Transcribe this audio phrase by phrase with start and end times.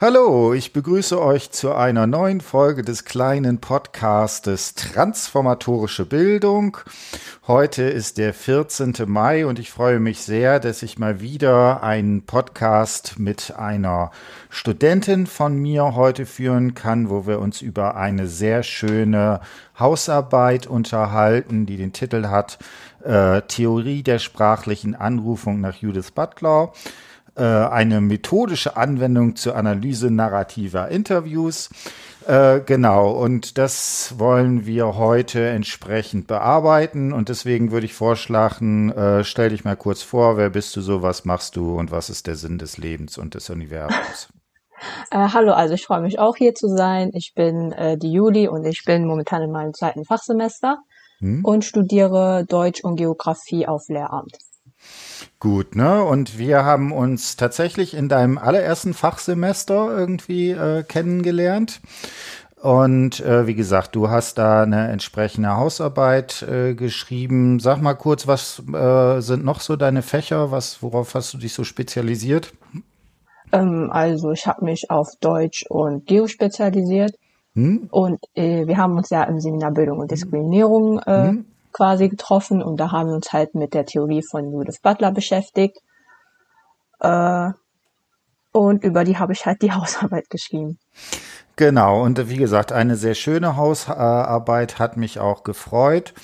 [0.00, 6.78] Hallo, ich begrüße euch zu einer neuen Folge des kleinen Podcastes Transformatorische Bildung.
[7.46, 8.94] Heute ist der 14.
[9.06, 14.10] Mai und ich freue mich sehr, dass ich mal wieder einen Podcast mit einer
[14.50, 19.40] Studentin von mir heute führen kann, wo wir uns über eine sehr schöne
[19.78, 22.58] Hausarbeit unterhalten, die den Titel hat
[23.04, 26.72] äh, Theorie der sprachlichen Anrufung nach Judith Butler
[27.36, 31.70] eine methodische Anwendung zur Analyse narrativer Interviews.
[32.26, 37.12] Äh, genau, und das wollen wir heute entsprechend bearbeiten.
[37.12, 41.02] Und deswegen würde ich vorschlagen, äh, stell dich mal kurz vor, wer bist du so,
[41.02, 44.28] was machst du und was ist der Sinn des Lebens und des Universums?
[45.10, 47.10] Äh, hallo, also ich freue mich auch hier zu sein.
[47.14, 50.78] Ich bin äh, die Juli und ich bin momentan in meinem zweiten Fachsemester
[51.20, 51.42] hm?
[51.42, 54.36] und studiere Deutsch und Geografie auf Lehramt.
[55.40, 56.02] Gut, ne?
[56.02, 61.80] Und wir haben uns tatsächlich in deinem allerersten Fachsemester irgendwie äh, kennengelernt.
[62.64, 67.60] Und äh, wie gesagt, du hast da eine entsprechende Hausarbeit äh, geschrieben.
[67.60, 70.50] Sag mal kurz, was äh, sind noch so deine Fächer?
[70.50, 72.54] Was, worauf hast du dich so spezialisiert?
[73.52, 77.14] Ähm, also ich habe mich auf Deutsch und Geo spezialisiert.
[77.54, 77.88] Hm?
[77.90, 81.44] Und äh, wir haben uns ja im Seminar Bildung und Diskriminierung äh, hm?
[81.74, 85.78] Quasi getroffen und da haben wir uns halt mit der Theorie von Judith Butler beschäftigt.
[87.00, 87.50] Äh,
[88.52, 90.78] und über die habe ich halt die Hausarbeit geschrieben.
[91.56, 96.14] Genau, und wie gesagt, eine sehr schöne Hausarbeit hat mich auch gefreut.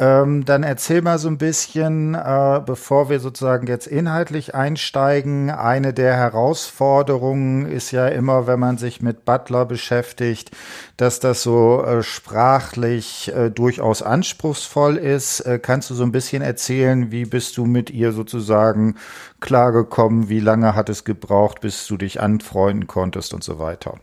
[0.00, 5.50] Ähm, dann erzähl mal so ein bisschen, äh, bevor wir sozusagen jetzt inhaltlich einsteigen.
[5.50, 10.52] Eine der Herausforderungen ist ja immer, wenn man sich mit Butler beschäftigt,
[10.96, 15.40] dass das so äh, sprachlich äh, durchaus anspruchsvoll ist.
[15.40, 18.94] Äh, kannst du so ein bisschen erzählen, wie bist du mit ihr sozusagen
[19.40, 20.28] klargekommen?
[20.28, 23.98] Wie lange hat es gebraucht, bis du dich anfreunden konntest und so weiter?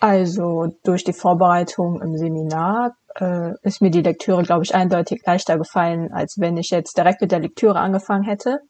[0.00, 5.58] Also durch die Vorbereitung im Seminar äh, ist mir die Lektüre, glaube ich, eindeutig leichter
[5.58, 8.60] gefallen, als wenn ich jetzt direkt mit der Lektüre angefangen hätte.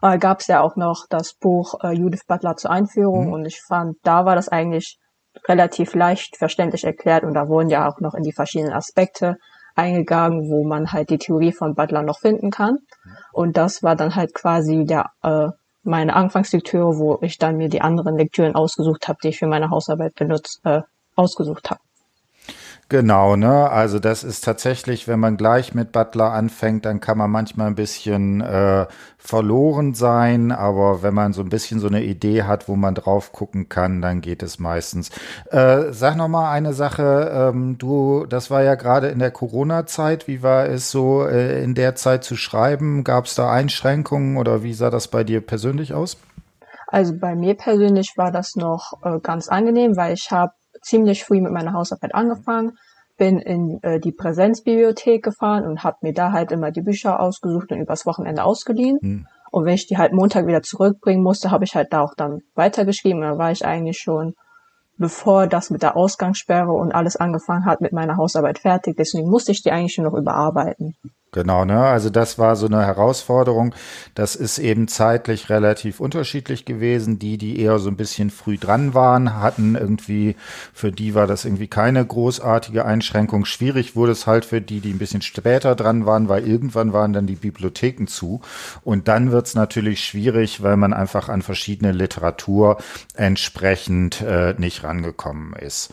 [0.00, 3.32] Aber gab es ja auch noch das Buch äh, Judith Butler zur Einführung mhm.
[3.32, 4.98] und ich fand, da war das eigentlich
[5.48, 9.36] relativ leicht verständlich erklärt und da wurden ja auch noch in die verschiedenen Aspekte
[9.74, 12.74] eingegangen, wo man halt die Theorie von Butler noch finden kann.
[12.74, 13.16] Mhm.
[13.32, 15.48] Und das war dann halt quasi der äh,
[15.86, 19.70] meine Anfangslektüre, wo ich dann mir die anderen Lektüren ausgesucht habe, die ich für meine
[19.70, 20.82] Hausarbeit benutzt, äh,
[21.14, 21.80] ausgesucht habe.
[22.88, 23.68] Genau, ne?
[23.68, 27.74] Also das ist tatsächlich, wenn man gleich mit Butler anfängt, dann kann man manchmal ein
[27.74, 28.86] bisschen äh,
[29.18, 33.32] verloren sein, aber wenn man so ein bisschen so eine Idee hat, wo man drauf
[33.32, 35.10] gucken kann, dann geht es meistens.
[35.50, 40.28] Äh, sag noch mal eine Sache, ähm, du, das war ja gerade in der Corona-Zeit.
[40.28, 43.02] Wie war es so äh, in der Zeit zu schreiben?
[43.02, 46.18] Gab es da Einschränkungen oder wie sah das bei dir persönlich aus?
[46.86, 50.52] Also bei mir persönlich war das noch äh, ganz angenehm, weil ich habe
[50.86, 52.72] ziemlich früh mit meiner Hausarbeit angefangen,
[53.16, 57.72] bin in äh, die Präsenzbibliothek gefahren und habe mir da halt immer die Bücher ausgesucht
[57.72, 58.98] und übers Wochenende ausgeliehen.
[59.00, 59.26] Hm.
[59.50, 62.40] Und wenn ich die halt Montag wieder zurückbringen musste, habe ich halt da auch dann
[62.54, 63.22] weitergeschrieben.
[63.22, 64.34] Und da war ich eigentlich schon,
[64.98, 68.96] bevor das mit der Ausgangssperre und alles angefangen hat, mit meiner Hausarbeit fertig.
[68.98, 70.94] Deswegen musste ich die eigentlich schon noch überarbeiten.
[71.36, 71.80] Genau, ne?
[71.84, 73.74] Also das war so eine Herausforderung.
[74.14, 77.18] Das ist eben zeitlich relativ unterschiedlich gewesen.
[77.18, 80.34] Die, die eher so ein bisschen früh dran waren, hatten irgendwie,
[80.72, 83.44] für die war das irgendwie keine großartige Einschränkung.
[83.44, 87.12] Schwierig wurde es halt für die, die ein bisschen später dran waren, weil irgendwann waren
[87.12, 88.40] dann die Bibliotheken zu.
[88.82, 92.78] Und dann wird es natürlich schwierig, weil man einfach an verschiedene Literatur
[93.14, 95.92] entsprechend äh, nicht rangekommen ist.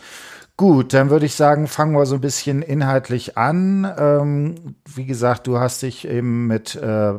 [0.56, 3.92] Gut, dann würde ich sagen, fangen wir so ein bisschen inhaltlich an.
[3.98, 7.14] Ähm, wie gesagt, du hast dich eben mit äh,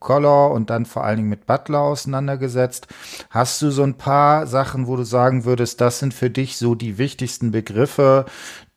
[0.00, 2.86] Collor und dann vor allen Dingen mit Butler auseinandergesetzt.
[3.30, 6.74] Hast du so ein paar Sachen, wo du sagen würdest, das sind für dich so
[6.74, 8.26] die wichtigsten Begriffe,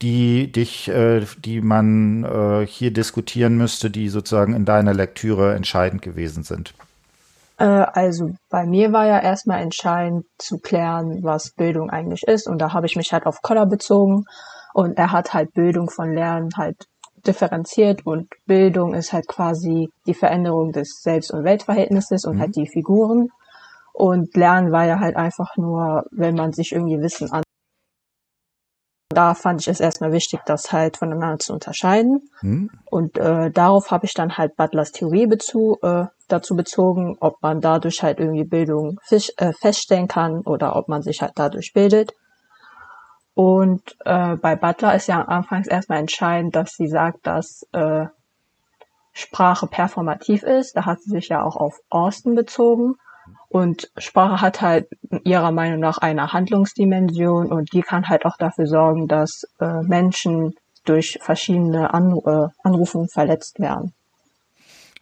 [0.00, 6.00] die dich, äh, die man äh, hier diskutieren müsste, die sozusagen in deiner Lektüre entscheidend
[6.00, 6.72] gewesen sind?
[7.58, 12.48] Äh, also bei mir war ja erstmal entscheidend zu klären, was Bildung eigentlich ist.
[12.48, 14.24] Und da habe ich mich halt auf Koller bezogen.
[14.74, 16.86] Und er hat halt Bildung von Lernen halt
[17.26, 22.40] differenziert und Bildung ist halt quasi die Veränderung des Selbst- und Weltverhältnisses und mhm.
[22.40, 23.28] halt die Figuren.
[23.92, 27.42] Und Lernen war ja halt einfach nur, wenn man sich irgendwie Wissen an
[29.12, 32.28] da fand ich es erstmal wichtig, das halt voneinander zu unterscheiden.
[32.40, 32.70] Hm.
[32.90, 37.60] Und äh, darauf habe ich dann halt Butlers Theorie bezu, äh, dazu bezogen, ob man
[37.60, 42.12] dadurch halt irgendwie Bildung fisch, äh, feststellen kann oder ob man sich halt dadurch bildet.
[43.34, 48.06] Und äh, bei Butler ist ja anfangs erstmal entscheidend, dass sie sagt, dass äh,
[49.12, 50.76] Sprache performativ ist.
[50.76, 52.96] Da hat sie sich ja auch auf Austin bezogen.
[53.52, 54.88] Und Sprache hat halt
[55.24, 60.54] ihrer Meinung nach eine Handlungsdimension und die kann halt auch dafür sorgen, dass äh, Menschen
[60.86, 63.92] durch verschiedene Anru äh, Anrufungen verletzt werden.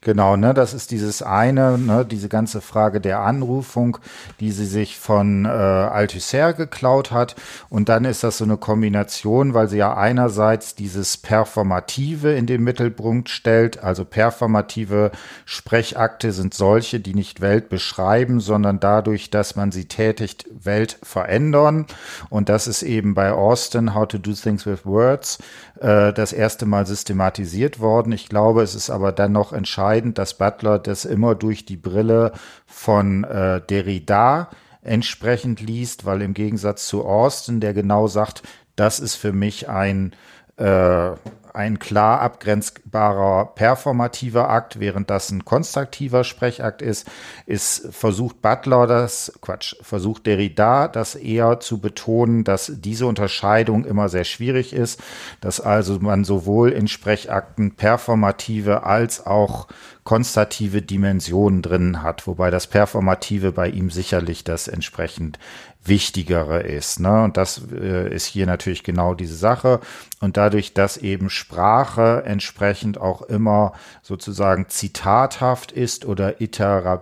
[0.02, 3.99] Genau, ne, das ist dieses eine, ne, diese ganze Frage der Anrufung,
[4.41, 7.37] die sie sich von äh, Althusser geklaut hat.
[7.69, 12.62] Und dann ist das so eine Kombination, weil sie ja einerseits dieses Performative in den
[12.62, 13.85] Mittelpunkt stellt.
[13.85, 15.11] Also performative
[15.44, 21.85] Sprechakte sind solche, die nicht Welt beschreiben, sondern dadurch, dass man sie tätigt, Welt verändern.
[22.31, 25.41] Und das ist eben bei Austin, How to Do Things with Words,
[25.81, 28.12] äh, das erste Mal systematisiert worden.
[28.12, 32.32] Ich glaube, es ist aber dann noch entscheidend, dass Butler das immer durch die Brille
[32.67, 34.50] von äh, Derrida
[34.82, 38.43] entsprechend liest, weil im Gegensatz zu Austin, der genau sagt,
[38.77, 40.12] das ist für mich ein
[40.56, 41.11] äh,
[41.55, 47.06] ein klar abgrenzbarer performativer Akt, während das ein konstruktiver Sprechakt ist,
[47.47, 54.08] ist versucht Butler das, Quatsch, versucht Derrida das eher zu betonen, dass diese Unterscheidung immer
[54.08, 55.00] sehr schwierig ist,
[55.41, 59.69] dass also man sowohl in Sprechakten performative als auch
[60.05, 65.38] konstative Dimensionen drin hat, wobei das Performative bei ihm sicherlich das entsprechend
[65.82, 67.00] Wichtigere ist.
[67.00, 67.23] Ne?
[67.23, 69.81] Und das äh, ist hier natürlich genau diese Sache.
[70.20, 73.73] Und dadurch, dass eben Sprache entsprechend auch immer
[74.03, 77.01] sozusagen zitathaft ist oder iterabel,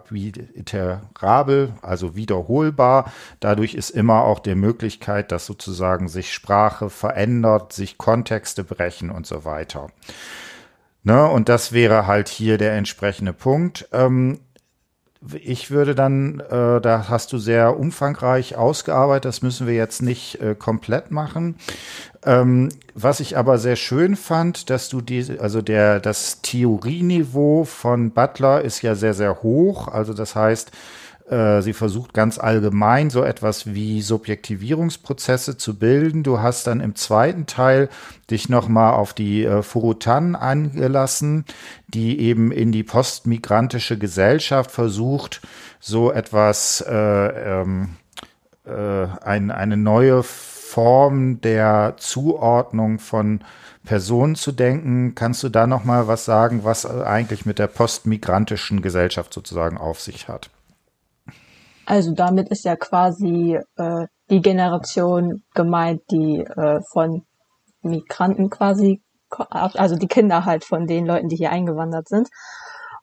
[1.83, 8.63] also wiederholbar, dadurch ist immer auch die Möglichkeit, dass sozusagen sich Sprache verändert, sich Kontexte
[8.63, 9.89] brechen und so weiter.
[11.03, 11.27] Ne?
[11.27, 13.89] Und das wäre halt hier der entsprechende Punkt.
[13.93, 14.41] Ähm,
[15.43, 20.41] ich würde dann, äh, da hast du sehr umfangreich ausgearbeitet, das müssen wir jetzt nicht
[20.41, 21.57] äh, komplett machen.
[22.25, 28.11] Ähm, was ich aber sehr schön fand, dass du diese, also der, das Theorieniveau von
[28.11, 29.89] Butler ist ja sehr, sehr hoch.
[29.89, 30.71] Also das heißt,
[31.63, 36.23] sie versucht ganz allgemein so etwas wie Subjektivierungsprozesse zu bilden.
[36.23, 37.89] Du hast dann im zweiten Teil
[38.31, 41.45] dich nochmal auf die äh, Furutan angelassen,
[41.87, 45.43] die eben in die postmigrantische Gesellschaft versucht,
[45.81, 47.97] so etwas, äh, ähm,
[48.65, 53.41] äh, ein, eine neue Form der Zuordnung von
[53.85, 55.15] Personen zu denken.
[55.15, 60.01] Kannst du da noch mal was sagen, was eigentlich mit der postmigrantischen Gesellschaft sozusagen auf
[60.01, 60.51] sich hat?
[61.89, 67.23] Also damit ist ja quasi äh, die Generation gemeint, die äh, von
[67.81, 69.01] Migranten quasi,
[69.31, 72.29] also die Kinder halt von den Leuten, die hier eingewandert sind.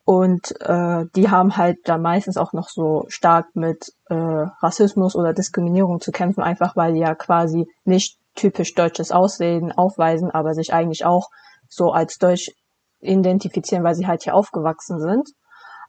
[0.04, 5.32] Und äh, die haben halt da meistens auch noch so stark mit äh, Rassismus oder
[5.32, 10.72] Diskriminierung zu kämpfen, einfach weil die ja quasi nicht typisch deutsches Aussehen aufweisen, aber sich
[10.72, 11.30] eigentlich auch
[11.68, 12.52] so als deutsch
[13.00, 15.28] identifizieren, weil sie halt hier aufgewachsen sind.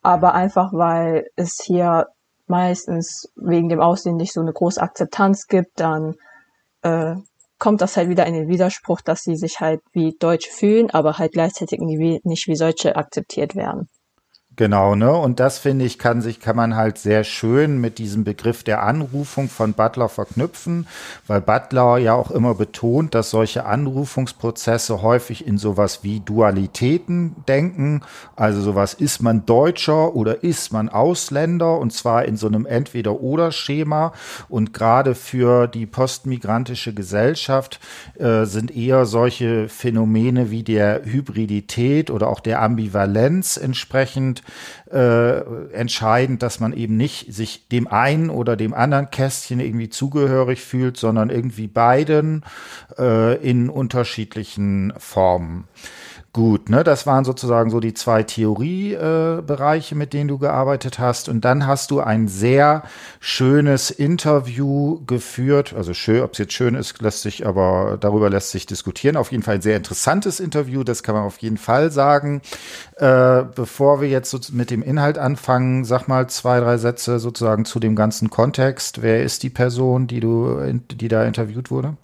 [0.02, 2.08] Aber einfach weil es hier
[2.48, 6.16] meistens wegen dem Aussehen nicht so eine große Akzeptanz gibt, dann
[6.82, 7.16] äh,
[7.60, 11.18] kommt das halt wieder in den Widerspruch, dass sie sich halt wie Deutsche fühlen, aber
[11.18, 13.88] halt gleichzeitig nicht wie solche akzeptiert werden.
[14.58, 15.12] Genau, ne?
[15.12, 18.82] Und das finde ich, kann sich, kann man halt sehr schön mit diesem Begriff der
[18.82, 20.88] Anrufung von Butler verknüpfen,
[21.28, 28.02] weil Butler ja auch immer betont, dass solche Anrufungsprozesse häufig in sowas wie Dualitäten denken.
[28.36, 31.78] Also sowas, ist man Deutscher oder ist man Ausländer?
[31.78, 34.12] Und zwar in so einem Entweder-Oder-Schema.
[34.50, 37.80] Und gerade für die postmigrantische Gesellschaft
[38.18, 44.42] äh, sind eher solche Phänomene wie der Hybridität oder auch der Ambivalenz entsprechend
[44.92, 50.62] äh, entscheidend, dass man eben nicht sich dem einen oder dem anderen Kästchen irgendwie zugehörig
[50.62, 52.44] fühlt, sondern irgendwie beiden
[52.98, 55.66] äh, in unterschiedlichen Formen.
[56.38, 61.30] Gut, ne, das waren sozusagen so die zwei Theoriebereiche, äh, mit denen du gearbeitet hast.
[61.30, 62.84] Und dann hast du ein sehr
[63.20, 65.74] schönes Interview geführt.
[65.76, 69.18] Also schön, ob es jetzt schön ist, lässt sich, aber darüber lässt sich diskutieren.
[69.18, 72.44] Auf jeden Fall ein sehr interessantes Interview, das kann man auf jeden Fall sagen.
[72.98, 77.66] Äh, bevor wir jetzt so mit dem Inhalt anfangen, sag mal zwei, drei Sätze sozusagen
[77.66, 79.02] zu dem ganzen Kontext.
[79.02, 80.60] Wer ist die Person, die du,
[80.92, 81.98] die da interviewt wurde?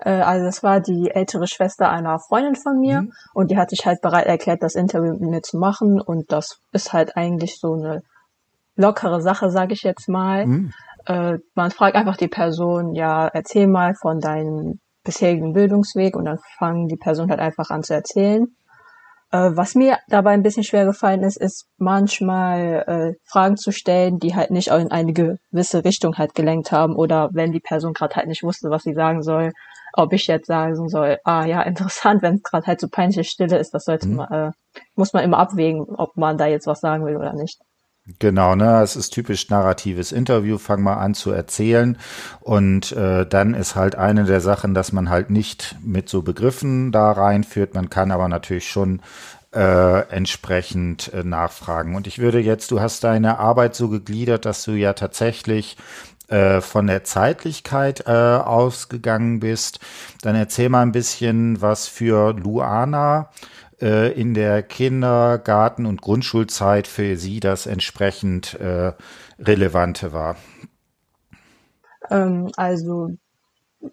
[0.00, 3.12] Äh, also das war die ältere Schwester einer Freundin von mir mhm.
[3.34, 6.60] und die hat sich halt bereit erklärt, das Interview mit mir zu machen und das
[6.72, 8.02] ist halt eigentlich so eine
[8.76, 10.46] lockere Sache, sage ich jetzt mal.
[10.46, 10.72] Mhm.
[11.06, 16.38] Äh, man fragt einfach die Person, ja, erzähl mal von deinem bisherigen Bildungsweg und dann
[16.58, 18.46] fangen die Person halt einfach an zu erzählen.
[19.32, 24.18] Äh, was mir dabei ein bisschen schwer gefallen ist, ist manchmal äh, Fragen zu stellen,
[24.18, 28.16] die halt nicht in eine gewisse Richtung halt gelenkt haben oder wenn die Person gerade
[28.16, 29.52] halt nicht wusste, was sie sagen soll,
[29.92, 33.58] ob ich jetzt sagen soll, ah ja, interessant, wenn es gerade halt so peinliche Stille
[33.58, 34.16] ist, das sollte mhm.
[34.16, 34.50] man, äh,
[34.94, 37.60] muss man immer abwägen, ob man da jetzt was sagen will oder nicht.
[38.18, 41.98] Genau, ne, es ist typisch narratives Interview, fang mal an zu erzählen
[42.40, 46.92] und äh, dann ist halt eine der Sachen, dass man halt nicht mit so Begriffen
[46.92, 49.02] da reinführt, man kann aber natürlich schon
[49.54, 51.94] äh, entsprechend äh, nachfragen.
[51.94, 55.76] Und ich würde jetzt, du hast deine Arbeit so gegliedert, dass du ja tatsächlich
[56.30, 59.80] äh, von der Zeitlichkeit äh, ausgegangen bist.
[60.22, 63.30] Dann erzähl mal ein bisschen, was für Luana
[63.80, 68.92] äh, in der Kindergarten- und Grundschulzeit für sie das entsprechend äh,
[69.38, 70.36] relevante war.
[72.10, 73.10] Ähm, also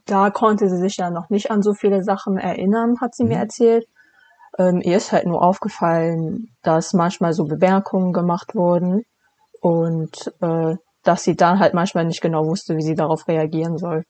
[0.06, 3.29] da konnte sie sich ja noch nicht an so viele Sachen erinnern, hat sie mhm.
[3.29, 3.88] mir erzählt.
[4.60, 9.06] Ähm, ihr ist halt nur aufgefallen, dass manchmal so Bemerkungen gemacht wurden
[9.62, 10.75] und äh,
[11.08, 14.04] dass sie dann halt manchmal nicht genau wusste, wie sie darauf reagieren soll.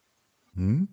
[0.55, 0.87] Hm.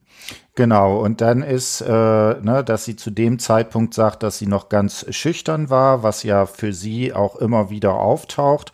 [0.54, 4.68] Genau, und dann ist, äh, ne, dass sie zu dem Zeitpunkt sagt, dass sie noch
[4.68, 8.72] ganz schüchtern war, was ja für sie auch immer wieder auftaucht.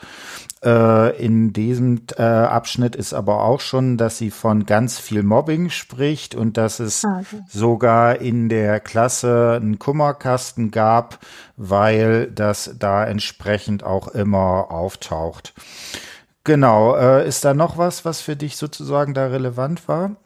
[0.63, 5.71] Äh, in diesem äh, Abschnitt ist aber auch schon, dass sie von ganz viel Mobbing
[5.71, 7.43] spricht und dass es ah, okay.
[7.49, 11.21] sogar in der Klasse einen Kummerkasten gab,
[11.57, 15.55] weil das da entsprechend auch immer auftaucht.
[16.51, 20.17] Genau, äh, ist da noch was, was für dich sozusagen da relevant war?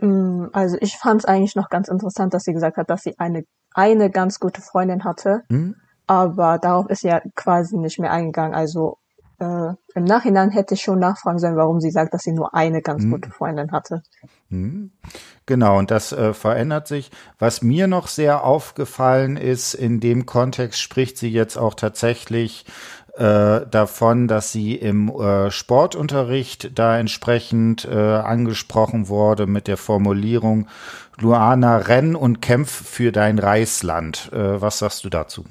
[0.00, 3.18] Mm, also ich fand es eigentlich noch ganz interessant, dass sie gesagt hat, dass sie
[3.18, 3.42] eine,
[3.74, 5.74] eine ganz gute Freundin hatte, hm?
[6.06, 8.54] aber darauf ist sie ja quasi nicht mehr eingegangen.
[8.54, 8.98] Also
[9.40, 12.82] äh, im Nachhinein hätte ich schon nachfragen sollen, warum sie sagt, dass sie nur eine
[12.82, 13.10] ganz hm.
[13.10, 14.04] gute Freundin hatte.
[14.50, 14.92] Hm.
[15.44, 17.10] Genau, und das äh, verändert sich.
[17.40, 22.64] Was mir noch sehr aufgefallen ist, in dem Kontext spricht sie jetzt auch tatsächlich
[23.16, 30.68] äh, davon, dass sie im äh, Sportunterricht da entsprechend äh, angesprochen wurde mit der Formulierung
[31.18, 34.30] Luana, renn und kämpf für dein Reisland.
[34.32, 35.44] Äh, was sagst du dazu?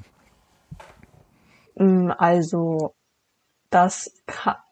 [1.74, 2.94] Mm, also,
[3.70, 4.12] das,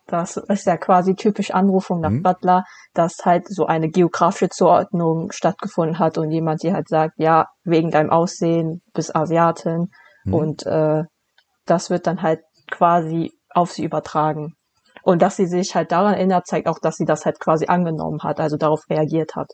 [0.07, 2.23] das ist ja quasi typisch Anrufung nach mhm.
[2.23, 7.49] Butler, dass halt so eine geografische Zuordnung stattgefunden hat und jemand die halt sagt, ja,
[7.65, 9.91] wegen deinem Aussehen bist Asiatin
[10.25, 10.35] mhm.
[10.35, 11.03] und äh,
[11.67, 12.41] das wird dann halt
[12.71, 14.55] quasi auf sie übertragen.
[15.03, 18.23] Und dass sie sich halt daran erinnert, zeigt auch, dass sie das halt quasi angenommen
[18.23, 19.49] hat, also darauf reagiert hat.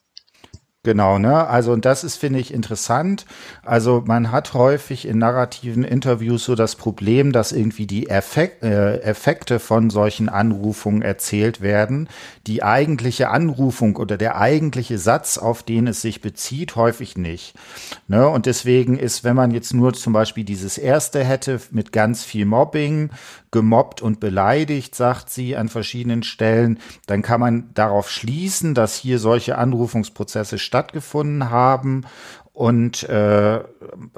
[0.83, 1.47] Genau, ne?
[1.47, 3.27] Also und das ist finde ich interessant.
[3.63, 8.97] Also man hat häufig in narrativen Interviews so das Problem, dass irgendwie die Effek äh,
[9.03, 12.09] Effekte von solchen Anrufungen erzählt werden.
[12.47, 17.55] Die eigentliche Anrufung oder der eigentliche Satz, auf den es sich bezieht, häufig nicht.
[18.09, 18.27] Ne?
[18.27, 22.47] Und deswegen ist, wenn man jetzt nur zum Beispiel dieses erste hätte mit ganz viel
[22.47, 23.11] Mobbing,
[23.51, 29.19] gemobbt und beleidigt, sagt sie an verschiedenen Stellen, dann kann man darauf schließen, dass hier
[29.19, 32.05] solche Anrufungsprozesse stattgefunden haben
[32.53, 33.61] und äh,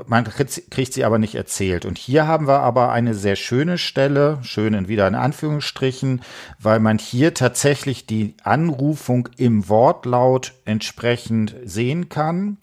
[0.07, 1.85] man kriegt sie aber nicht erzählt.
[1.85, 6.23] Und hier haben wir aber eine sehr schöne Stelle, schön in wieder in Anführungsstrichen,
[6.59, 12.59] weil man hier tatsächlich die Anrufung im Wortlaut entsprechend sehen kann.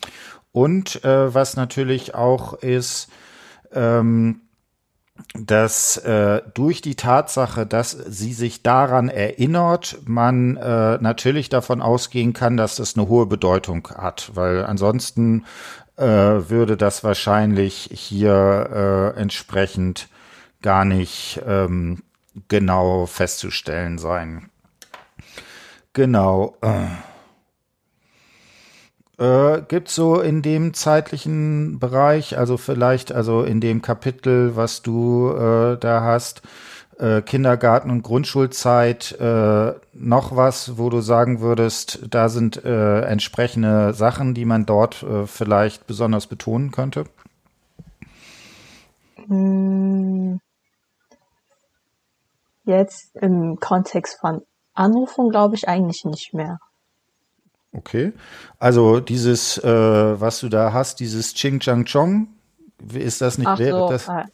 [0.51, 3.09] Und äh, was natürlich auch ist,
[3.71, 4.41] ähm,
[5.33, 12.33] dass äh, durch die Tatsache, dass sie sich daran erinnert, man äh, natürlich davon ausgehen
[12.33, 15.45] kann, dass das eine hohe Bedeutung hat, weil ansonsten
[15.97, 20.07] äh, würde das wahrscheinlich hier äh, entsprechend
[20.61, 22.03] gar nicht ähm,
[22.47, 24.49] genau festzustellen sein.
[25.93, 26.55] Genau.
[26.61, 27.08] Äh.
[29.19, 35.31] Äh, gibt so in dem zeitlichen Bereich, also vielleicht, also in dem Kapitel, was du
[35.31, 36.41] äh, da hast,
[36.99, 43.93] äh, Kindergarten und Grundschulzeit, äh, noch was, wo du sagen würdest, da sind äh, entsprechende
[43.93, 47.03] Sachen, die man dort äh, vielleicht besonders betonen könnte?
[49.27, 50.39] Hm.
[52.63, 56.59] Jetzt im Kontext von Anrufung glaube ich eigentlich nicht mehr.
[57.71, 58.13] Okay.
[58.57, 62.27] Also dieses, äh, was du da hast, dieses Ching Chang Chong,
[62.93, 64.09] ist das nicht Ach so, das?
[64.09, 64.25] Ah.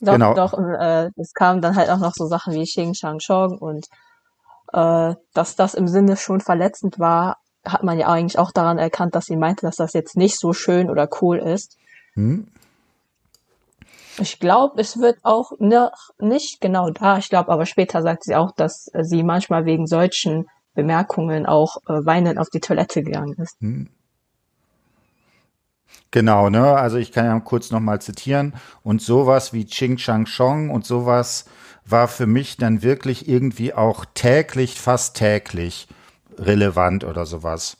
[0.00, 0.34] Doch, genau.
[0.34, 3.56] doch, und, äh, es kamen dann halt auch noch so Sachen wie Ching Chang Chong
[3.58, 3.86] und
[4.72, 9.14] äh, dass das im Sinne schon verletzend war, hat man ja eigentlich auch daran erkannt,
[9.14, 11.76] dass sie meinte, dass das jetzt nicht so schön oder cool ist.
[12.14, 12.48] Hm.
[14.18, 17.18] Ich glaube, es wird auch noch nicht genau da.
[17.18, 22.04] Ich glaube, aber später sagt sie auch, dass sie manchmal wegen solchen Bemerkungen auch äh,
[22.04, 23.60] weinend auf die Toilette gegangen ist.
[23.60, 23.88] Hm.
[26.10, 26.74] Genau, ne?
[26.76, 28.54] Also ich kann ja kurz nochmal zitieren.
[28.82, 31.46] Und sowas wie Ching Chang Chong und sowas
[31.84, 35.88] war für mich dann wirklich irgendwie auch täglich, fast täglich
[36.38, 37.76] relevant oder sowas.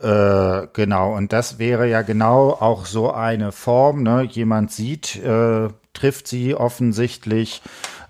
[0.00, 4.22] Äh, genau, und das wäre ja genau auch so eine Form, ne?
[4.22, 7.62] Jemand sieht, äh, trifft sie offensichtlich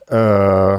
[0.09, 0.79] äh,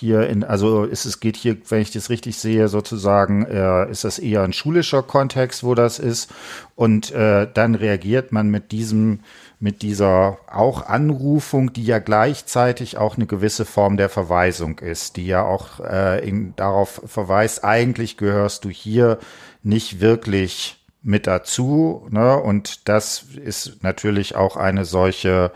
[0.00, 4.04] hier in, also ist es geht hier, wenn ich das richtig sehe, sozusagen, äh, ist
[4.04, 6.30] das eher ein schulischer Kontext, wo das ist.
[6.74, 9.20] Und äh, dann reagiert man mit diesem,
[9.60, 15.26] mit dieser auch Anrufung, die ja gleichzeitig auch eine gewisse Form der Verweisung ist, die
[15.26, 19.18] ja auch äh, in, darauf verweist, eigentlich gehörst du hier
[19.62, 22.06] nicht wirklich mit dazu.
[22.10, 22.36] Ne?
[22.38, 25.52] Und das ist natürlich auch eine solche,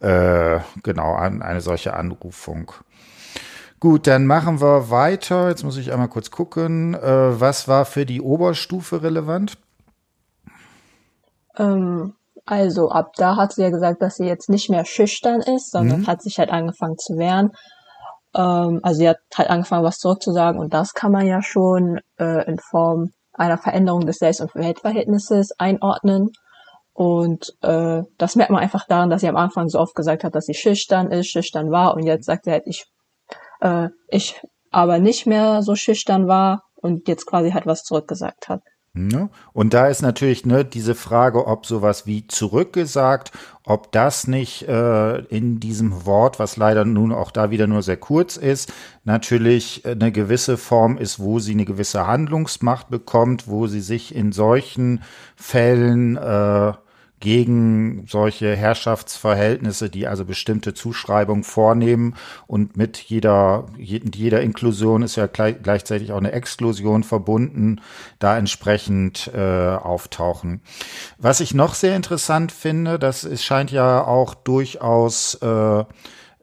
[0.00, 2.72] äh, genau, eine solche Anrufung.
[3.82, 5.48] Gut, dann machen wir weiter.
[5.48, 6.94] Jetzt muss ich einmal kurz gucken.
[6.94, 9.58] Äh, was war für die Oberstufe relevant?
[11.56, 12.14] Ähm,
[12.46, 16.02] also ab da hat sie ja gesagt, dass sie jetzt nicht mehr schüchtern ist, sondern
[16.02, 16.06] mhm.
[16.06, 17.50] hat sich halt angefangen zu wehren.
[18.36, 22.46] Ähm, also sie hat halt angefangen, was zurückzusagen und das kann man ja schon äh,
[22.48, 26.30] in Form einer Veränderung des Selbst- und Weltverhältnisses einordnen.
[26.92, 30.36] Und äh, das merkt man einfach daran, dass sie am Anfang so oft gesagt hat,
[30.36, 32.86] dass sie schüchtern ist, schüchtern war und jetzt sagt sie halt, ich
[33.62, 34.40] äh, ich
[34.70, 38.62] aber nicht mehr so schüchtern war und jetzt quasi halt was zurückgesagt hat.
[38.94, 39.30] Ja.
[39.54, 43.32] Und da ist natürlich ne, diese Frage, ob sowas wie zurückgesagt,
[43.64, 47.96] ob das nicht äh, in diesem Wort, was leider nun auch da wieder nur sehr
[47.96, 48.70] kurz ist,
[49.04, 54.30] natürlich eine gewisse Form ist, wo sie eine gewisse Handlungsmacht bekommt, wo sie sich in
[54.30, 55.02] solchen
[55.36, 56.72] Fällen äh,
[57.22, 62.16] gegen solche Herrschaftsverhältnisse, die also bestimmte Zuschreibungen vornehmen
[62.48, 67.80] und mit jeder, jeder Inklusion ist ja gleich, gleichzeitig auch eine Exklusion verbunden,
[68.18, 70.62] da entsprechend äh, auftauchen.
[71.16, 75.84] Was ich noch sehr interessant finde, das scheint ja auch durchaus äh,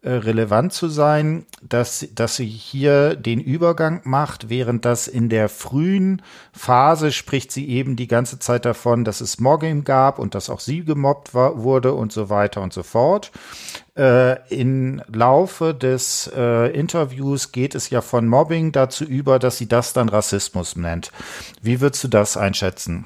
[0.04, 6.22] relevant zu sein, dass, dass sie hier den Übergang macht, während das in der frühen
[6.54, 10.62] Phase spricht sie eben die ganze Zeit davon, dass es Mobbing gab und dass auch
[10.62, 13.32] sie gemobbt war, wurde und so weiter und so fort.
[13.98, 19.68] Äh, Im Laufe des äh, Interviews geht es ja von Mobbing dazu über, dass sie
[19.68, 21.12] das dann Rassismus nennt.
[21.62, 23.06] Wie würdest du das einschätzen?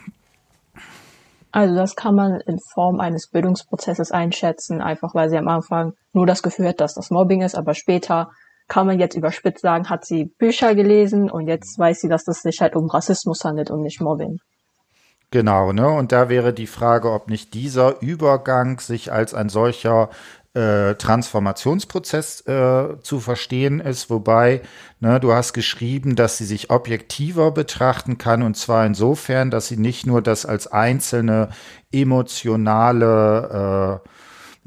[1.53, 6.25] Also das kann man in Form eines Bildungsprozesses einschätzen, einfach weil sie am Anfang nur
[6.25, 8.31] das Gefühl hat, dass das Mobbing ist, aber später
[8.67, 12.41] kann man jetzt überspitzt sagen, hat sie Bücher gelesen und jetzt weiß sie, dass es
[12.41, 14.39] sich halt um Rassismus handelt und nicht Mobbing.
[15.29, 15.87] Genau, ne?
[15.87, 20.09] Und da wäre die Frage, ob nicht dieser Übergang sich als ein solcher
[20.53, 24.61] äh, Transformationsprozess äh, zu verstehen ist, wobei
[24.99, 29.77] ne, du hast geschrieben, dass sie sich objektiver betrachten kann und zwar insofern, dass sie
[29.77, 31.49] nicht nur das als einzelne
[31.91, 34.09] emotionale äh,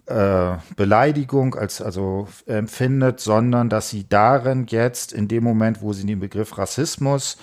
[0.06, 6.06] äh, Beleidigung als also empfindet, sondern dass sie darin jetzt in dem Moment, wo sie
[6.06, 7.36] den Begriff Rassismus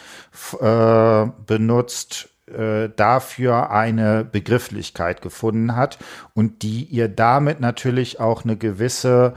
[0.60, 5.97] äh, benutzt, äh, dafür eine Begrifflichkeit gefunden hat
[6.34, 9.34] und die ihr damit natürlich auch eine gewisse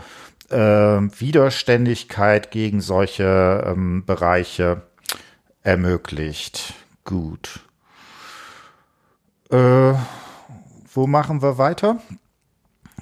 [0.51, 4.83] äh, Widerständigkeit gegen solche ähm, Bereiche
[5.63, 6.75] ermöglicht.
[7.05, 7.61] Gut.
[9.51, 9.95] Äh,
[10.93, 11.99] wo machen wir weiter?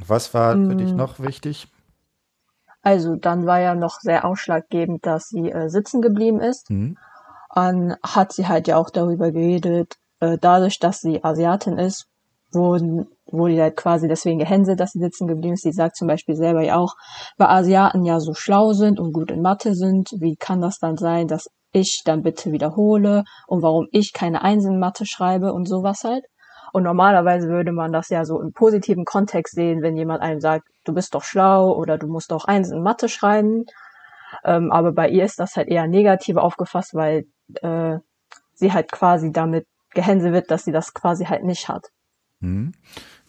[0.06, 0.96] Was war für dich mm.
[0.96, 1.68] noch wichtig?
[2.82, 6.68] Also dann war ja noch sehr ausschlaggebend, dass sie äh, sitzen geblieben ist.
[6.68, 6.98] Mhm
[7.56, 12.06] an hat sie halt ja auch darüber geredet, äh, dadurch, dass sie Asiatin ist,
[12.52, 15.62] wurden, wurde halt quasi deswegen gehänselt, dass sie sitzen geblieben ist.
[15.62, 16.94] Sie sagt zum Beispiel selber ja auch,
[17.36, 20.96] weil Asiaten ja so schlau sind und gut in Mathe sind, wie kann das dann
[20.96, 25.66] sein, dass ich dann bitte wiederhole und warum ich keine Eins in Mathe schreibe und
[25.66, 26.24] sowas halt.
[26.72, 30.66] Und normalerweise würde man das ja so im positiven Kontext sehen, wenn jemand einem sagt,
[30.84, 33.64] du bist doch schlau oder du musst doch Eins in Mathe schreiben.
[34.44, 37.24] Ähm, aber bei ihr ist das halt eher negativ aufgefasst, weil
[37.62, 37.98] äh,
[38.54, 41.90] sie halt quasi damit gehänselt wird, dass sie das quasi halt nicht hat.
[42.40, 42.72] Mhm.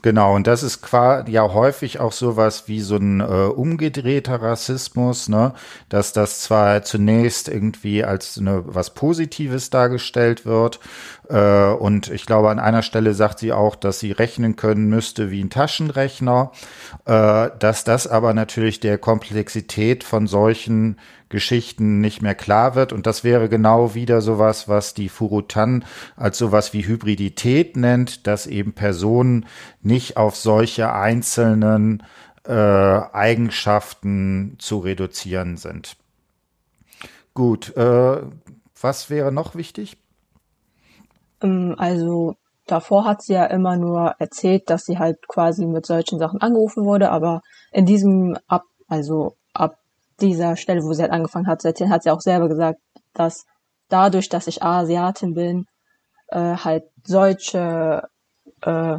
[0.01, 5.29] Genau, und das ist quasi ja häufig auch sowas wie so ein äh, umgedrehter Rassismus,
[5.29, 5.53] ne?
[5.89, 10.79] Dass das zwar zunächst irgendwie als eine, was Positives dargestellt wird,
[11.29, 15.31] äh, und ich glaube, an einer Stelle sagt sie auch, dass sie rechnen können müsste
[15.31, 16.51] wie ein Taschenrechner,
[17.05, 22.93] äh, dass das aber natürlich der Komplexität von solchen Geschichten nicht mehr klar wird.
[22.93, 25.85] Und das wäre genau wieder sowas, was die Furutan
[26.15, 29.45] als sowas wie Hybridität nennt, dass eben Personen
[29.81, 32.03] nicht auf solche einzelnen
[32.45, 35.97] äh, Eigenschaften zu reduzieren sind.
[37.33, 38.21] Gut, äh,
[38.79, 39.97] was wäre noch wichtig?
[41.41, 42.35] Ähm, also
[42.65, 46.85] davor hat sie ja immer nur erzählt, dass sie halt quasi mit solchen Sachen angerufen
[46.85, 49.35] wurde, aber in diesem ab, also
[50.21, 52.79] dieser Stelle, wo sie halt angefangen hat zu erzählen, hat sie auch selber gesagt,
[53.13, 53.45] dass
[53.89, 55.65] dadurch, dass ich Asiatin bin,
[56.27, 58.03] äh, halt solche,
[58.61, 58.97] äh,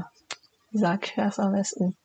[0.71, 1.97] wie sag ich das am besten?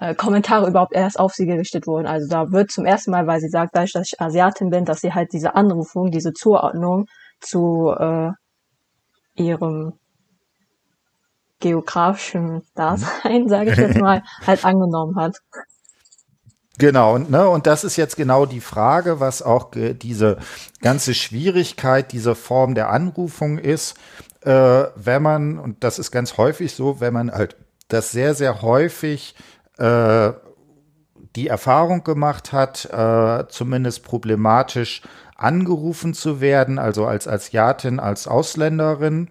[0.00, 2.06] äh, Kommentare überhaupt erst auf sie gerichtet wurden.
[2.06, 5.00] Also da wird zum ersten Mal, weil sie sagt, dadurch, dass ich Asiatin bin, dass
[5.00, 7.06] sie halt diese Anrufung, diese Zuordnung
[7.40, 8.30] zu äh,
[9.34, 9.94] ihrem
[11.60, 13.48] geografischen Dasein, mhm.
[13.48, 15.38] sage ich jetzt mal, halt angenommen hat.
[16.78, 20.36] Genau, und, ne, und das ist jetzt genau die Frage, was auch diese
[20.82, 23.96] ganze Schwierigkeit dieser Form der Anrufung ist,
[24.42, 27.56] äh, wenn man, und das ist ganz häufig so, wenn man halt
[27.88, 29.34] das sehr, sehr häufig
[29.78, 30.32] äh,
[31.34, 35.02] die Erfahrung gemacht hat, äh, zumindest problematisch
[35.36, 39.28] angerufen zu werden, also als Asiatin, als Ausländerin,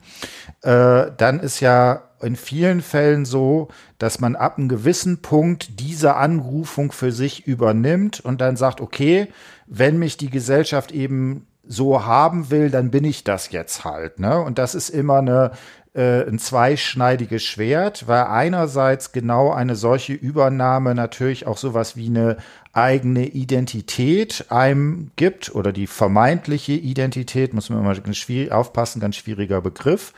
[0.62, 6.16] äh, dann ist ja in vielen Fällen so, dass man ab einem gewissen Punkt diese
[6.16, 9.28] Anrufung für sich übernimmt und dann sagt, okay,
[9.68, 14.20] wenn mich die Gesellschaft eben so haben will, dann bin ich das jetzt halt.
[14.20, 14.40] Ne?
[14.40, 15.52] Und das ist immer eine
[15.96, 22.38] äh, ein zweischneidiges Schwert, weil einerseits genau eine solche Übernahme natürlich auch sowas wie eine
[22.76, 29.16] eigene Identität einem gibt oder die vermeintliche Identität, muss man immer ganz schwierig aufpassen, ganz
[29.16, 30.14] schwieriger Begriff.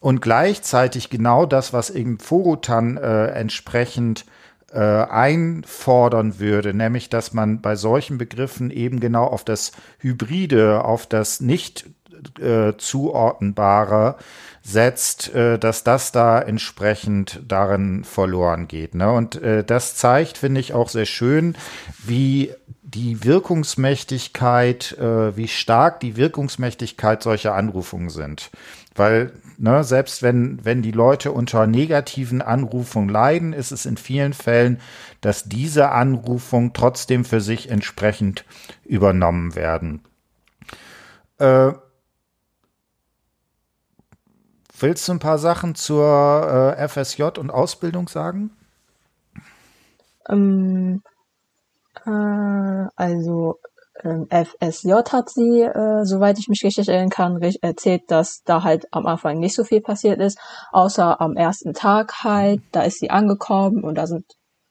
[0.00, 4.24] Und gleichzeitig genau das, was eben Forutan äh, entsprechend
[4.72, 11.06] äh, einfordern würde, nämlich dass man bei solchen Begriffen eben genau auf das Hybride, auf
[11.06, 11.86] das nicht
[12.40, 14.16] äh, zuordnenbare
[14.62, 18.94] setzt, äh, dass das da entsprechend darin verloren geht.
[18.94, 19.10] Ne?
[19.12, 21.56] Und äh, das zeigt, finde ich, auch sehr schön,
[22.04, 22.52] wie
[22.82, 28.50] die Wirkungsmächtigkeit, äh, wie stark die Wirkungsmächtigkeit solcher Anrufungen sind.
[28.94, 34.32] Weil, ne, selbst wenn, wenn die Leute unter negativen Anrufungen leiden, ist es in vielen
[34.32, 34.80] Fällen,
[35.20, 38.44] dass diese Anrufungen trotzdem für sich entsprechend
[38.84, 40.02] übernommen werden.
[41.38, 41.72] Äh,
[44.82, 48.50] Willst du ein paar Sachen zur äh, FSJ und Ausbildung sagen?
[50.28, 51.02] Ähm,
[52.06, 53.58] äh, also
[54.02, 58.86] ähm, FSJ hat sie, äh, soweit ich mich richtig erinnern kann, erzählt, dass da halt
[58.90, 60.38] am Anfang nicht so viel passiert ist,
[60.72, 64.24] außer am ersten Tag halt, da ist sie angekommen und da sind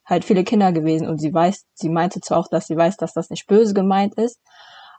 [0.06, 3.14] halt viele Kinder gewesen und sie weiß, sie meinte zwar auch, dass sie weiß, dass
[3.14, 4.40] das nicht böse gemeint ist,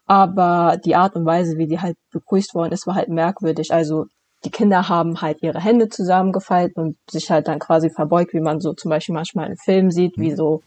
[0.07, 3.73] aber die Art und Weise, wie die halt begrüßt worden ist, war halt merkwürdig.
[3.73, 4.07] Also
[4.45, 8.61] die Kinder haben halt ihre Hände zusammengefaltet und sich halt dann quasi verbeugt, wie man
[8.61, 10.37] so zum Beispiel manchmal in Filmen sieht, wie mhm.
[10.37, 10.63] so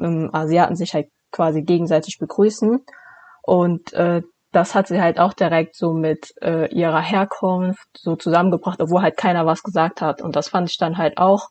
[0.00, 2.80] ähm, Asiaten sich halt quasi gegenseitig begrüßen.
[3.42, 8.80] Und äh, das hat sie halt auch direkt so mit äh, ihrer Herkunft so zusammengebracht,
[8.80, 10.22] obwohl halt keiner was gesagt hat.
[10.22, 11.48] Und das fand ich dann halt auch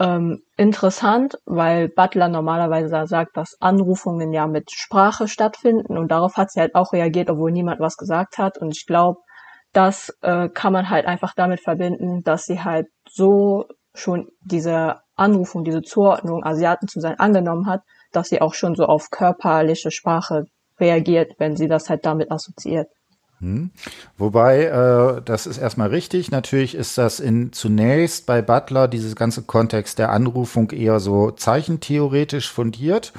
[0.00, 6.50] ähm, interessant, weil Butler normalerweise sagt, dass Anrufungen ja mit Sprache stattfinden und darauf hat
[6.50, 8.58] sie halt auch reagiert, obwohl niemand was gesagt hat.
[8.58, 9.20] Und ich glaube,
[9.78, 15.62] das äh, kann man halt einfach damit verbinden, dass sie halt so schon diese Anrufung,
[15.62, 20.46] diese Zuordnung, Asiaten zu sein, angenommen hat, dass sie auch schon so auf körperliche Sprache
[20.80, 22.88] reagiert, wenn sie das halt damit assoziiert.
[23.40, 23.70] Hm.
[24.16, 26.32] Wobei, äh, das ist erstmal richtig.
[26.32, 32.50] Natürlich ist das in zunächst bei Butler dieses ganze Kontext der Anrufung eher so zeichentheoretisch
[32.50, 33.12] fundiert,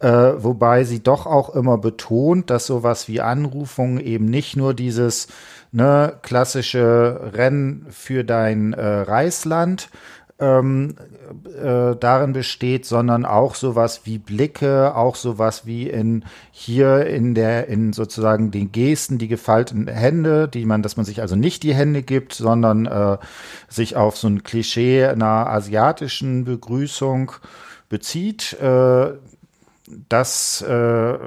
[0.00, 5.28] äh, wobei sie doch auch immer betont, dass sowas wie Anrufung eben nicht nur dieses
[5.72, 9.90] ne, klassische Rennen für dein äh, Reisland
[10.40, 10.96] ähm,
[11.44, 17.68] äh, darin besteht, sondern auch sowas wie Blicke, auch sowas wie in hier in der
[17.68, 21.74] in sozusagen den Gesten, die gefalteten Hände, die man, dass man sich also nicht die
[21.74, 23.18] Hände gibt, sondern äh,
[23.68, 27.32] sich auf so ein Klischee einer asiatischen Begrüßung
[27.88, 28.54] bezieht.
[28.60, 29.12] Äh,
[30.08, 31.18] das äh,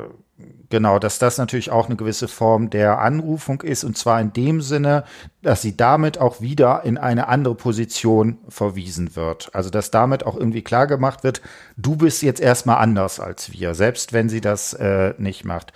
[0.73, 4.59] Genau, dass das natürlich auch eine gewisse Form der Anrufung ist und zwar in dem
[4.59, 5.03] Sinne,
[5.43, 9.53] dass sie damit auch wieder in eine andere Position verwiesen wird.
[9.53, 11.43] Also dass damit auch irgendwie klar gemacht wird,
[11.77, 15.73] du bist jetzt erstmal anders als wir, selbst wenn sie das äh, nicht macht.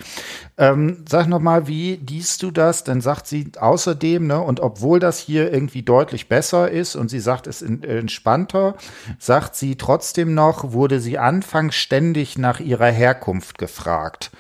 [0.58, 2.84] Ähm, sag noch mal, wie liest du das?
[2.84, 7.20] Dann sagt sie außerdem, ne, und obwohl das hier irgendwie deutlich besser ist und sie
[7.20, 8.74] sagt, es ist entspannter,
[9.20, 14.32] sagt sie trotzdem noch, wurde sie anfangs ständig nach ihrer Herkunft gefragt.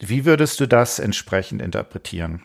[0.00, 2.42] Wie würdest du das entsprechend interpretieren?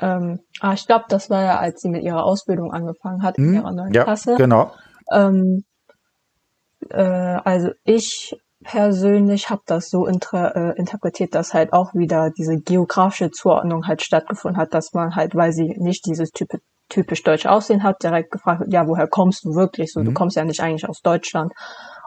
[0.00, 3.48] Ähm, ah, ich glaube, das war ja, als sie mit ihrer Ausbildung angefangen hat, in
[3.48, 4.34] hm, ihrer neuen ja, Klasse.
[4.36, 4.72] Genau.
[5.12, 5.64] Ähm,
[6.88, 13.30] äh, also ich persönlich habe das so äh, interpretiert, dass halt auch wieder diese geografische
[13.30, 16.48] Zuordnung halt stattgefunden hat, dass man halt, weil sie nicht dieses typ
[16.88, 19.92] typisch deutsche Aussehen hat, direkt gefragt wird, ja, woher kommst du wirklich?
[19.92, 20.06] So, mhm.
[20.06, 21.52] du kommst ja nicht eigentlich aus Deutschland.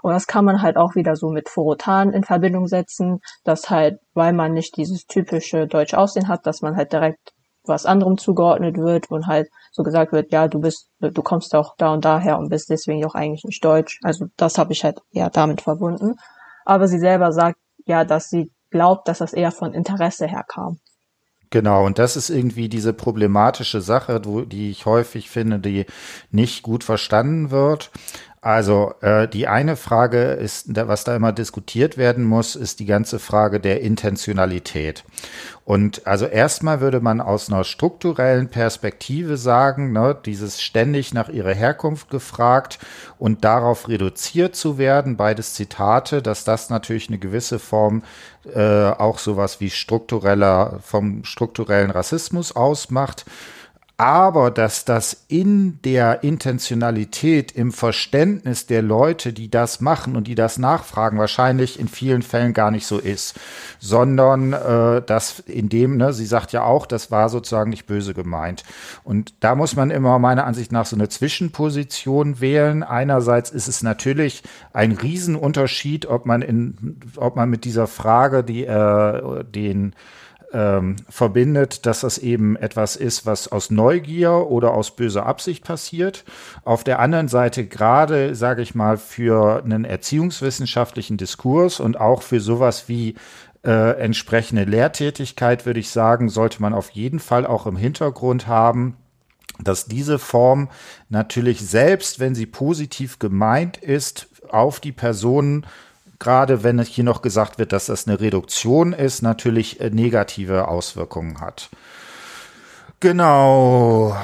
[0.03, 4.01] Und das kann man halt auch wieder so mit Forotan in Verbindung setzen, dass halt,
[4.13, 7.31] weil man nicht dieses typische deutsche Aussehen hat, dass man halt direkt
[7.63, 11.75] was anderem zugeordnet wird und halt so gesagt wird, ja, du bist, du kommst auch
[11.77, 14.01] da und daher und bist deswegen auch eigentlich nicht deutsch.
[14.03, 16.15] Also das habe ich halt eher damit verbunden.
[16.65, 20.79] Aber sie selber sagt ja, dass sie glaubt, dass das eher von Interesse herkam.
[21.49, 25.85] Genau, und das ist irgendwie diese problematische Sache, die ich häufig finde, die
[26.29, 27.91] nicht gut verstanden wird.
[28.43, 33.17] Also äh, die eine Frage ist, was da immer diskutiert werden muss, ist die ganze
[33.17, 35.05] Frage der Intentionalität.
[35.63, 41.53] Und also erstmal würde man aus einer strukturellen Perspektive sagen, ne, dieses ständig nach ihrer
[41.53, 42.79] Herkunft gefragt
[43.17, 48.03] und darauf reduziert zu werden, beides Zitate, dass das natürlich eine gewisse Form
[48.53, 53.23] äh, auch sowas wie struktureller, vom strukturellen Rassismus ausmacht
[53.97, 60.33] aber dass das in der Intentionalität, im Verständnis der Leute, die das machen und die
[60.33, 63.39] das nachfragen, wahrscheinlich in vielen Fällen gar nicht so ist,
[63.79, 68.15] sondern äh, dass in dem, ne, sie sagt ja auch, das war sozusagen nicht böse
[68.15, 68.63] gemeint.
[69.03, 72.81] Und da muss man immer meiner Ansicht nach so eine Zwischenposition wählen.
[72.81, 74.41] Einerseits ist es natürlich
[74.73, 79.93] ein Riesenunterschied, ob man in, ob man mit dieser Frage die äh, den
[80.53, 86.23] ähm, verbindet, dass das eben etwas ist, was aus Neugier oder aus böser Absicht passiert.
[86.63, 92.39] Auf der anderen Seite gerade, sage ich mal, für einen erziehungswissenschaftlichen Diskurs und auch für
[92.39, 93.15] sowas wie
[93.65, 98.97] äh, entsprechende Lehrtätigkeit, würde ich sagen, sollte man auf jeden Fall auch im Hintergrund haben,
[99.59, 100.69] dass diese Form
[101.09, 105.65] natürlich selbst, wenn sie positiv gemeint ist, auf die Personen
[106.23, 111.41] gerade wenn hier noch gesagt wird, dass das eine Reduktion ist, natürlich äh, negative Auswirkungen
[111.41, 111.69] hat.
[113.01, 114.15] Genau.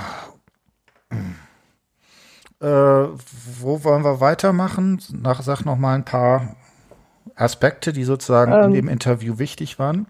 [2.61, 5.01] Äh, wo wollen wir weitermachen?
[5.11, 6.55] Nach, sag noch mal ein paar
[7.35, 10.07] Aspekte, die sozusagen ähm, in dem Interview wichtig waren.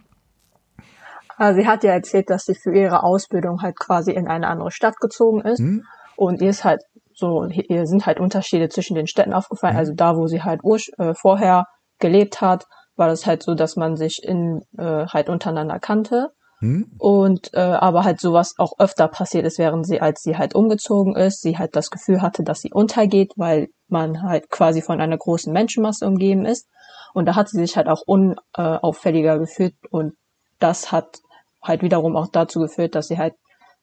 [1.38, 4.72] Also sie hat ja erzählt, dass sie für ihre Ausbildung halt quasi in eine andere
[4.72, 5.60] Stadt gezogen ist.
[5.60, 5.86] Hm?
[6.16, 6.82] Und ihr ist halt
[7.14, 9.74] so, ihr sind halt Unterschiede zwischen den Städten aufgefallen.
[9.74, 9.80] Hm?
[9.80, 10.62] Also da, wo sie halt
[10.98, 11.66] äh, vorher
[12.00, 16.32] gelebt hat, war das halt so, dass man sich in äh, halt untereinander kannte.
[16.60, 16.92] Hm?
[16.98, 21.16] Und äh, aber halt sowas auch öfter passiert ist, während sie, als sie halt umgezogen
[21.16, 25.18] ist, sie halt das Gefühl hatte, dass sie untergeht, weil man halt quasi von einer
[25.18, 26.68] großen Menschenmasse umgeben ist.
[27.14, 30.14] Und da hat sie sich halt auch unauffälliger gefühlt und
[30.60, 31.20] das hat
[31.64, 33.34] halt wiederum auch dazu geführt, dass sie halt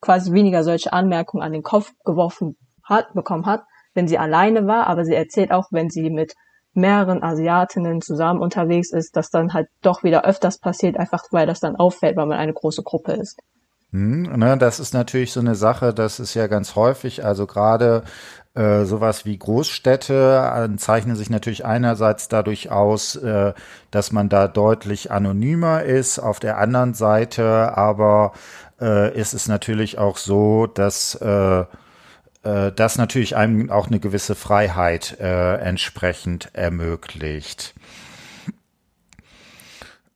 [0.01, 4.87] quasi weniger solche Anmerkungen an den Kopf geworfen hat, bekommen hat, wenn sie alleine war,
[4.87, 6.35] aber sie erzählt auch, wenn sie mit
[6.77, 11.61] mehreren Asiatinnen zusammen unterwegs ist, dass dann halt doch wieder öfters passiert, einfach weil das
[11.61, 13.39] dann auffällt, weil man eine große Gruppe ist.
[13.93, 18.03] Hm, ne, das ist natürlich so eine Sache, das ist ja ganz häufig, also gerade
[18.55, 23.55] äh, sowas wie Großstädte äh, zeichnen sich natürlich einerseits dadurch aus, äh,
[23.91, 28.33] dass man da deutlich anonymer ist, auf der anderen Seite aber
[28.81, 31.19] äh, ist es natürlich auch so, dass
[32.47, 37.75] äh, das natürlich einem auch eine gewisse Freiheit äh, entsprechend ermöglicht.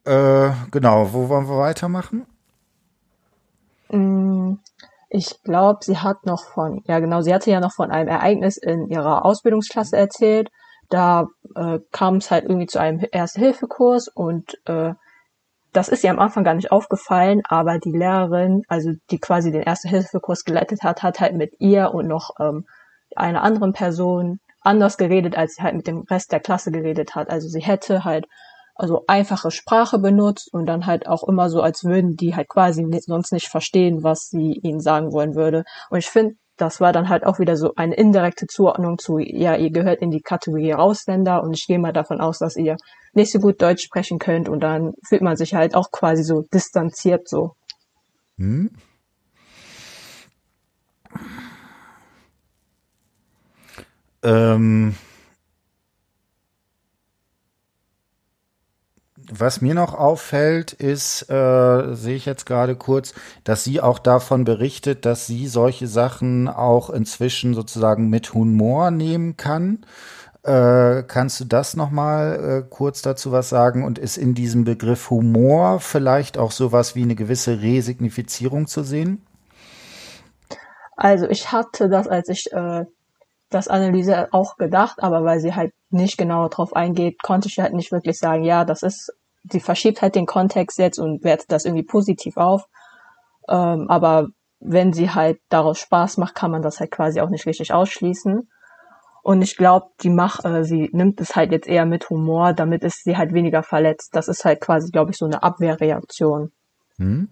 [0.04, 2.24] Äh, genau, wo wollen wir weitermachen?
[3.90, 4.54] Mm,
[5.08, 8.56] ich glaube, sie hat noch von, ja genau, sie hatte ja noch von einem Ereignis
[8.56, 10.48] in ihrer Ausbildungsklasse erzählt.
[10.88, 14.94] Da äh, kam es halt irgendwie zu einem Erste-Hilfe-Kurs und äh,
[15.72, 19.62] das ist ihr am Anfang gar nicht aufgefallen, aber die Lehrerin, also die quasi den
[19.62, 22.66] Erste-Hilfe-Kurs geleitet hat, hat halt mit ihr und noch ähm,
[23.16, 27.30] einer anderen Person anders geredet, als sie halt mit dem Rest der Klasse geredet hat.
[27.30, 28.26] Also sie hätte halt
[28.74, 32.87] also einfache Sprache benutzt und dann halt auch immer so, als würden die halt quasi
[33.06, 35.64] sonst nicht verstehen, was sie ihnen sagen wollen würde.
[35.90, 39.54] Und ich finde, das war dann halt auch wieder so eine indirekte Zuordnung zu, ja,
[39.56, 42.76] ihr gehört in die Kategorie Ausländer und ich gehe mal davon aus, dass ihr
[43.12, 46.42] nicht so gut Deutsch sprechen könnt und dann fühlt man sich halt auch quasi so
[46.53, 47.55] distanziert so.
[48.38, 48.70] Hm.
[54.23, 54.94] Ähm,
[59.33, 64.44] Was mir noch auffällt, ist, äh, sehe ich jetzt gerade kurz, dass sie auch davon
[64.44, 69.87] berichtet, dass sie solche Sachen auch inzwischen sozusagen mit Humor nehmen kann.
[70.42, 73.85] Äh, kannst du das noch mal äh, kurz dazu was sagen?
[73.85, 79.26] Und ist in diesem Begriff Humor vielleicht auch sowas wie eine gewisse Resignifizierung zu sehen?
[80.96, 82.85] Also ich hatte das, als ich äh,
[83.50, 87.74] das Analyse auch gedacht, aber weil sie halt nicht genau darauf eingeht, konnte ich halt
[87.74, 89.12] nicht wirklich sagen, ja, das ist
[89.48, 92.66] sie verschiebt halt den Kontext jetzt und wertet das irgendwie positiv auf.
[93.48, 94.29] Ähm, aber
[94.61, 98.49] wenn sie halt daraus Spaß macht, kann man das halt quasi auch nicht richtig ausschließen.
[99.22, 102.85] Und ich glaube, die macht, äh, sie nimmt es halt jetzt eher mit Humor, damit
[102.85, 104.11] es sie halt weniger verletzt.
[104.14, 106.52] Das ist halt quasi, glaube ich, so eine Abwehrreaktion.
[106.96, 107.28] Hm.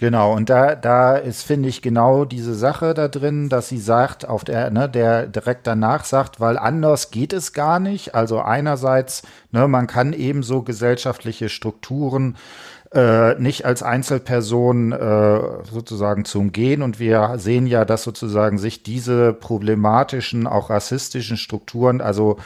[0.00, 4.28] Genau, und da, da ist, finde ich, genau diese Sache da drin, dass sie sagt,
[4.28, 8.14] auf der, ne, der direkt danach sagt, weil anders geht es gar nicht.
[8.14, 12.36] Also einerseits, ne, man kann eben so gesellschaftliche Strukturen
[12.92, 16.82] äh, nicht als Einzelperson äh, sozusagen zu umgehen.
[16.82, 22.38] Und wir sehen ja, dass sozusagen sich diese problematischen, auch rassistischen Strukturen, also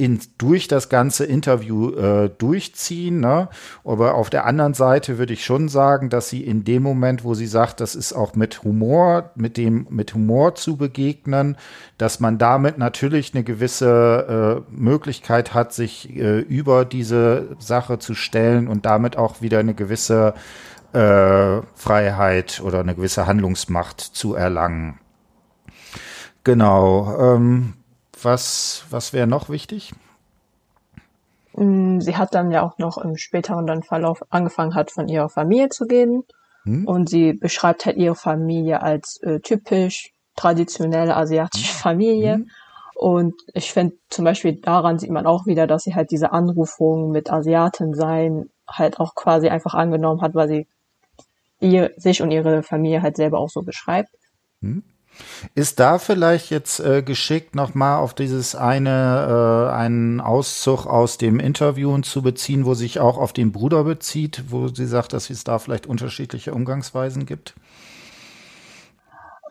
[0.00, 3.20] in, durch das ganze Interview äh, durchziehen.
[3.20, 3.50] Ne?
[3.84, 7.34] Aber auf der anderen Seite würde ich schon sagen, dass sie in dem Moment, wo
[7.34, 11.58] sie sagt, das ist auch mit Humor, mit dem, mit Humor zu begegnen,
[11.98, 18.14] dass man damit natürlich eine gewisse äh, Möglichkeit hat, sich äh, über diese Sache zu
[18.14, 20.32] stellen und damit auch wieder eine gewisse
[20.94, 24.98] äh, Freiheit oder eine gewisse Handlungsmacht zu erlangen.
[26.42, 27.34] Genau.
[27.34, 27.74] Ähm,
[28.24, 29.92] was, was wäre noch wichtig?
[31.54, 35.28] Mm, sie hat dann ja auch noch im späteren dann Verlauf angefangen hat, von ihrer
[35.28, 36.24] Familie zu reden.
[36.64, 36.86] Hm.
[36.86, 41.80] Und sie beschreibt halt ihre Familie als äh, typisch traditionelle asiatische hm.
[41.80, 42.34] Familie.
[42.34, 42.50] Hm.
[42.94, 47.10] Und ich finde zum Beispiel daran sieht man auch wieder, dass sie halt diese Anrufung
[47.10, 50.66] mit Asiaten sein halt auch quasi einfach angenommen hat, weil sie
[51.60, 54.10] ihr, sich und ihre Familie halt selber auch so beschreibt.
[54.60, 54.82] Hm.
[55.54, 61.40] Ist da vielleicht jetzt äh, geschickt, nochmal auf dieses eine, äh, einen Auszug aus dem
[61.40, 65.44] Interview zu beziehen, wo sich auch auf den Bruder bezieht, wo sie sagt, dass es
[65.44, 67.54] da vielleicht unterschiedliche Umgangsweisen gibt?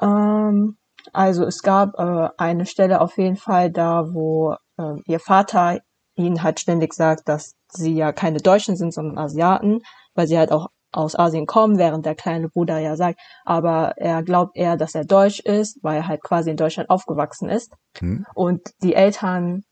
[0.02, 0.78] Ähm,
[1.14, 5.80] also es gab äh, eine Stelle auf jeden Fall da, wo äh, ihr Vater
[6.16, 9.82] ihnen halt ständig sagt, dass sie ja keine Deutschen sind, sondern Asiaten,
[10.16, 14.24] weil sie halt auch aus Asien kommen, während der kleine Bruder ja sagt, aber er
[14.24, 17.72] glaubt eher, dass er deutsch ist, weil er halt quasi in Deutschland aufgewachsen ist.
[18.00, 18.26] Hm.
[18.34, 19.64] Und die Eltern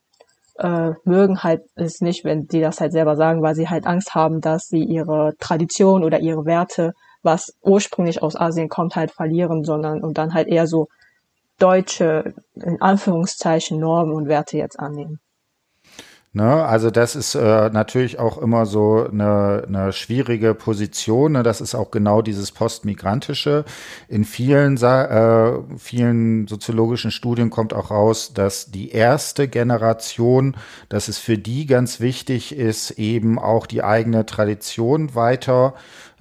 [0.60, 4.16] äh, mögen halt es nicht, wenn die das halt selber sagen, weil sie halt Angst
[4.16, 9.64] haben, dass sie ihre Tradition oder ihre Werte, was ursprünglich aus Asien kommt, halt verlieren,
[9.64, 10.88] sondern und dann halt eher so
[11.60, 15.20] deutsche, in Anführungszeichen, Normen und Werte jetzt annehmen.
[16.38, 16.64] Ne?
[16.66, 21.32] Also das ist äh, natürlich auch immer so eine, eine schwierige Position.
[21.32, 21.42] Ne?
[21.42, 23.66] Das ist auch genau dieses Postmigrantische.
[24.08, 30.56] In vielen, äh, vielen soziologischen Studien kommt auch raus, dass die erste Generation,
[30.90, 35.74] dass es für die ganz wichtig ist, eben auch die eigene Tradition weiter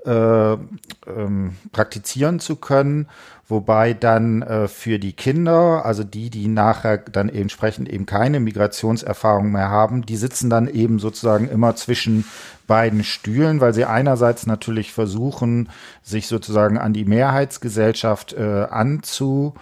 [0.06, 3.06] äh, ähm, praktizieren zu können
[3.48, 9.52] wobei dann äh, für die Kinder, also die, die nachher dann entsprechend eben keine Migrationserfahrung
[9.52, 12.24] mehr haben, die sitzen dann eben sozusagen immer zwischen
[12.66, 15.68] beiden Stühlen, weil sie einerseits natürlich versuchen,
[16.02, 19.54] sich sozusagen an die Mehrheitsgesellschaft äh, anzu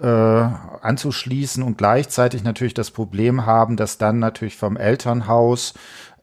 [0.00, 5.74] äh, anzuschließen und gleichzeitig natürlich das Problem haben, dass dann natürlich vom Elternhaus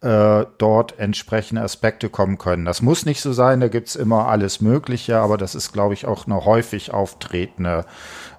[0.06, 2.64] äh, dort entsprechende Aspekte kommen können.
[2.64, 6.06] Das muss nicht so sein, da gibt's immer alles Mögliche, aber das ist, glaube ich,
[6.06, 7.86] auch eine häufig auftretende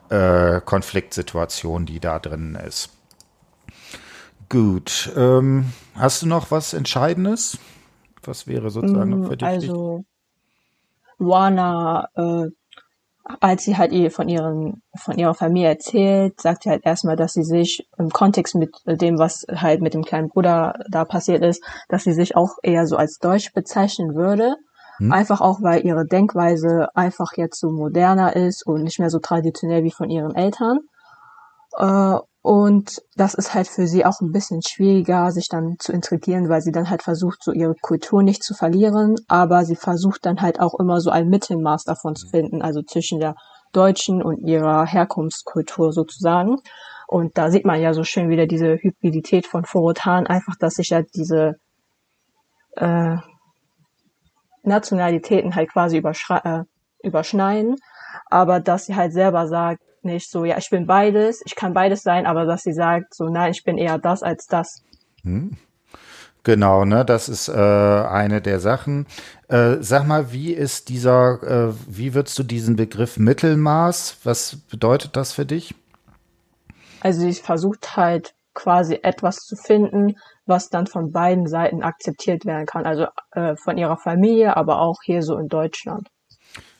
[0.09, 2.91] äh, Konfliktsituation, die da drin ist.
[4.49, 5.13] Gut.
[5.17, 7.59] Ähm, hast du noch was Entscheidendes?
[8.23, 9.49] Was wäre sozusagen noch für dich?
[9.49, 10.05] Also,
[11.19, 12.51] Wana äh,
[13.41, 17.33] als sie halt ihr von ihren von ihrer Familie erzählt, sagt sie halt erstmal, dass
[17.33, 21.63] sie sich im Kontext mit dem, was halt mit dem kleinen Bruder da passiert ist,
[21.89, 24.57] dass sie sich auch eher so als Deutsch bezeichnen würde.
[24.99, 25.13] Hm.
[25.13, 29.83] Einfach auch, weil ihre Denkweise einfach jetzt so moderner ist und nicht mehr so traditionell
[29.83, 30.81] wie von ihren Eltern.
[32.47, 36.61] Und das ist halt für sie auch ein bisschen schwieriger, sich dann zu integrieren, weil
[36.61, 40.61] sie dann halt versucht, so ihre Kultur nicht zu verlieren, aber sie versucht dann halt
[40.61, 43.35] auch immer so ein Mittelmaß davon zu finden, also zwischen der
[43.73, 46.59] deutschen und ihrer Herkunftskultur sozusagen.
[47.09, 50.91] Und da sieht man ja so schön wieder diese Hybridität von Forotan, einfach, dass sich
[50.91, 51.57] ja diese
[52.77, 53.17] äh,
[54.63, 56.63] Nationalitäten halt quasi äh,
[57.03, 57.75] überschneiden,
[58.27, 62.03] aber dass sie halt selber sagt, nicht so, ja, ich bin beides, ich kann beides
[62.03, 64.83] sein, aber dass sie sagt, so, nein, ich bin eher das als das.
[65.23, 65.57] Hm.
[66.47, 69.07] Genau, ne, das ist äh, eine der Sachen.
[69.49, 75.17] Äh, sag mal, wie ist dieser, äh, wie würdest du diesen Begriff Mittelmaß, was bedeutet
[75.17, 75.75] das für dich?
[77.01, 80.17] Also sie versucht halt quasi etwas zu finden,
[80.47, 82.87] was dann von beiden Seiten akzeptiert werden kann.
[82.87, 86.09] Also äh, von ihrer Familie, aber auch hier so in Deutschland.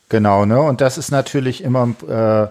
[0.09, 0.61] Genau, ne?
[0.61, 2.47] Und das ist natürlich immer äh,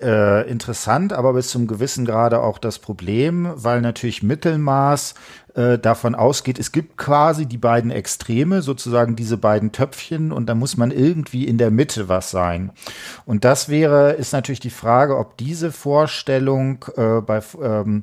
[0.00, 5.14] äh, interessant, aber bis zum gewissen Grade auch das Problem, weil natürlich Mittelmaß
[5.54, 10.54] äh, davon ausgeht, es gibt quasi die beiden Extreme, sozusagen diese beiden Töpfchen und da
[10.54, 12.72] muss man irgendwie in der Mitte was sein.
[13.24, 18.02] Und das wäre, ist natürlich die Frage, ob diese Vorstellung äh, bei ähm,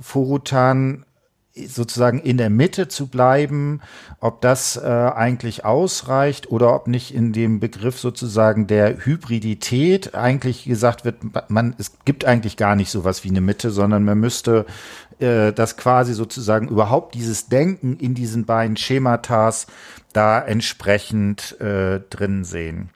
[0.00, 1.04] Forutan
[1.54, 3.80] sozusagen in der Mitte zu bleiben,
[4.20, 10.64] ob das äh, eigentlich ausreicht oder ob nicht in dem Begriff sozusagen der Hybridität eigentlich
[10.64, 11.16] gesagt wird,
[11.48, 14.64] man, es gibt eigentlich gar nicht sowas wie eine Mitte, sondern man müsste
[15.18, 19.66] äh, das quasi sozusagen überhaupt dieses Denken in diesen beiden Schematas
[20.12, 22.90] da entsprechend äh, drin sehen.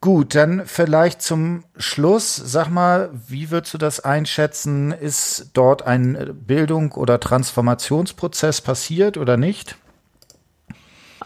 [0.00, 4.92] Gut, dann vielleicht zum Schluss, sag mal, wie würdest du das einschätzen?
[4.92, 9.76] Ist dort ein Bildung- oder Transformationsprozess passiert oder nicht?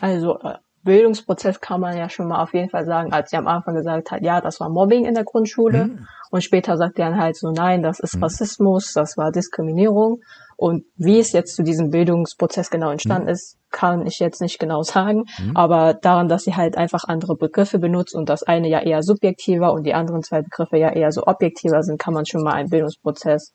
[0.00, 0.54] Also äh,
[0.84, 4.10] Bildungsprozess kann man ja schon mal auf jeden Fall sagen, als sie am Anfang gesagt
[4.10, 5.84] hat, ja, das war Mobbing in der Grundschule.
[5.84, 6.08] Mhm.
[6.30, 8.24] Und später sagt er dann halt so, nein, das ist mhm.
[8.24, 10.22] Rassismus, das war Diskriminierung.
[10.62, 13.32] Und wie es jetzt zu diesem Bildungsprozess genau entstanden mhm.
[13.32, 15.24] ist, kann ich jetzt nicht genau sagen.
[15.40, 15.56] Mhm.
[15.56, 19.72] Aber daran, dass sie halt einfach andere Begriffe benutzt und das eine ja eher subjektiver
[19.72, 22.70] und die anderen zwei Begriffe ja eher so objektiver sind, kann man schon mal einen
[22.70, 23.52] Bildungsprozess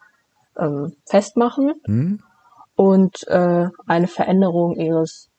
[0.59, 1.75] ähm, festmachen.
[1.87, 2.19] Mhm.
[2.75, 5.29] Und äh, eine Veränderung ihres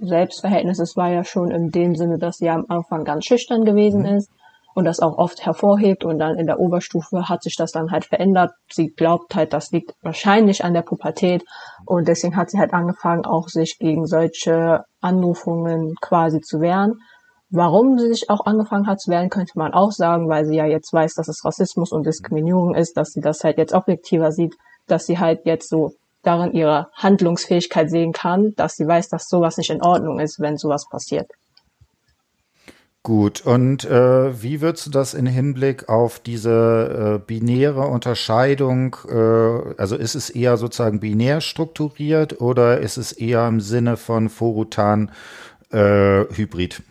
[0.00, 4.16] Selbstverhältnisses war ja schon in dem Sinne, dass sie am Anfang ganz schüchtern gewesen mhm.
[4.16, 4.28] ist
[4.76, 8.04] und das auch oft hervorhebt und dann in der Oberstufe hat sich das dann halt
[8.04, 8.52] verändert.
[8.70, 11.42] Sie glaubt halt, das liegt wahrscheinlich an der Pubertät
[11.86, 17.00] und deswegen hat sie halt angefangen, auch sich gegen solche Anrufungen quasi zu wehren.
[17.48, 20.66] Warum sie sich auch angefangen hat zu wehren, könnte man auch sagen, weil sie ja
[20.66, 24.56] jetzt weiß, dass es Rassismus und Diskriminierung ist, dass sie das halt jetzt objektiver sieht,
[24.88, 29.56] dass sie halt jetzt so darin ihre Handlungsfähigkeit sehen kann, dass sie weiß, dass sowas
[29.56, 31.30] nicht in Ordnung ist, wenn sowas passiert.
[33.06, 39.74] Gut, und äh, wie würdest du das in Hinblick auf diese äh, binäre Unterscheidung, äh,
[39.80, 45.12] also ist es eher sozusagen binär strukturiert oder ist es eher im Sinne von Forutan
[45.70, 46.82] äh, Hybrid?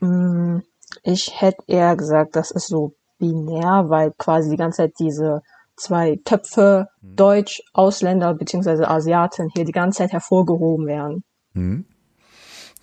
[0.00, 0.58] Mm,
[1.04, 5.42] ich hätte eher gesagt, das ist so binär, weil quasi die ganze Zeit diese
[5.76, 7.14] zwei Töpfe hm.
[7.14, 11.22] Deutsch, Ausländer beziehungsweise Asiaten hier die ganze Zeit hervorgehoben werden.
[11.52, 11.84] Hm.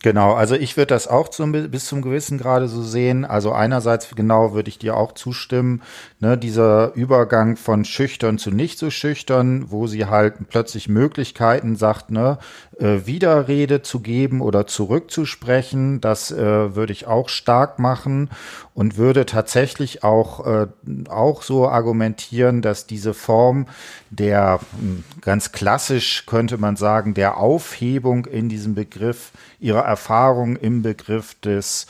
[0.04, 3.24] Genau, also ich würde das auch zum, bis zum gewissen Grade so sehen.
[3.24, 5.82] Also einerseits genau würde ich dir auch zustimmen,
[6.20, 12.12] ne, dieser Übergang von schüchtern zu nicht so schüchtern, wo sie halt plötzlich Möglichkeiten sagt,
[12.12, 12.38] ne,
[12.80, 18.30] äh, Widerrede zu geben oder zurückzusprechen, das äh, würde ich auch stark machen
[18.74, 20.68] und würde tatsächlich auch, äh,
[21.08, 23.68] auch so argumentieren, dass diese Form
[24.10, 30.82] der hm, ganz klassisch könnte man sagen, der Aufhebung in diesem Begriff ihrer Erfahrung im
[30.82, 31.86] Begriff des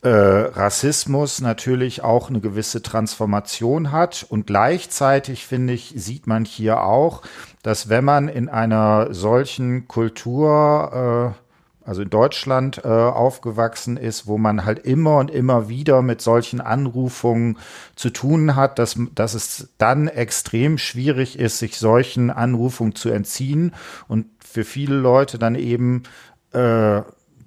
[0.00, 4.24] äh, Rassismus natürlich auch eine gewisse Transformation hat.
[4.28, 7.22] Und gleichzeitig, finde ich, sieht man hier auch,
[7.62, 14.38] dass wenn man in einer solchen Kultur, äh, also in Deutschland äh, aufgewachsen ist, wo
[14.38, 17.58] man halt immer und immer wieder mit solchen Anrufungen
[17.96, 23.74] zu tun hat, dass, dass es dann extrem schwierig ist, sich solchen Anrufungen zu entziehen
[24.08, 26.04] und für viele Leute dann eben
[26.52, 27.02] äh,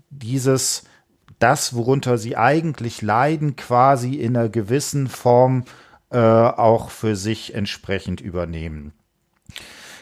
[0.09, 0.83] dieses,
[1.39, 5.63] das, worunter sie eigentlich leiden, quasi in einer gewissen Form
[6.11, 8.93] äh, auch für sich entsprechend übernehmen.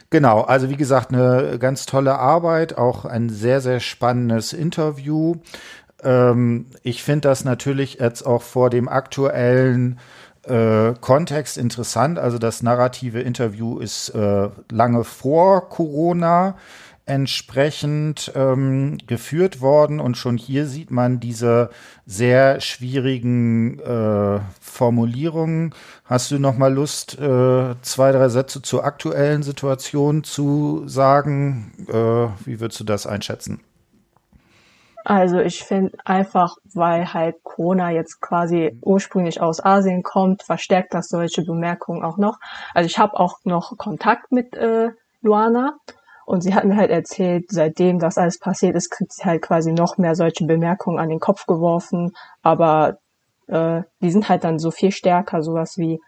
[0.09, 5.35] Genau, also wie gesagt, eine ganz tolle Arbeit, auch ein sehr, sehr spannendes Interview.
[6.01, 9.99] Ähm, ich finde das natürlich jetzt auch vor dem aktuellen
[10.43, 12.19] äh, Kontext interessant.
[12.19, 16.55] Also das narrative Interview ist äh, lange vor Corona
[17.07, 21.69] entsprechend ähm, geführt worden und schon hier sieht man diese
[22.05, 25.73] sehr schwierigen äh, Formulierungen.
[26.05, 31.71] Hast du noch mal Lust, äh, zwei, drei Sätze zur aktuellen Situation zu sagen?
[31.87, 33.61] Äh, wie würdest du das einschätzen?
[35.05, 41.07] Also ich finde einfach, weil halt Corona jetzt quasi ursprünglich aus Asien kommt, verstärkt das
[41.07, 42.39] solche Bemerkungen auch noch.
[42.73, 44.89] Also ich habe auch noch Kontakt mit äh,
[45.21, 45.77] Luana
[46.27, 49.71] und sie hat mir halt erzählt, seitdem das alles passiert ist, kriegt sie halt quasi
[49.71, 52.11] noch mehr solche Bemerkungen an den Kopf geworfen.
[52.41, 52.97] Aber
[53.47, 56.01] äh, die sind halt dann so viel stärker, sowas wie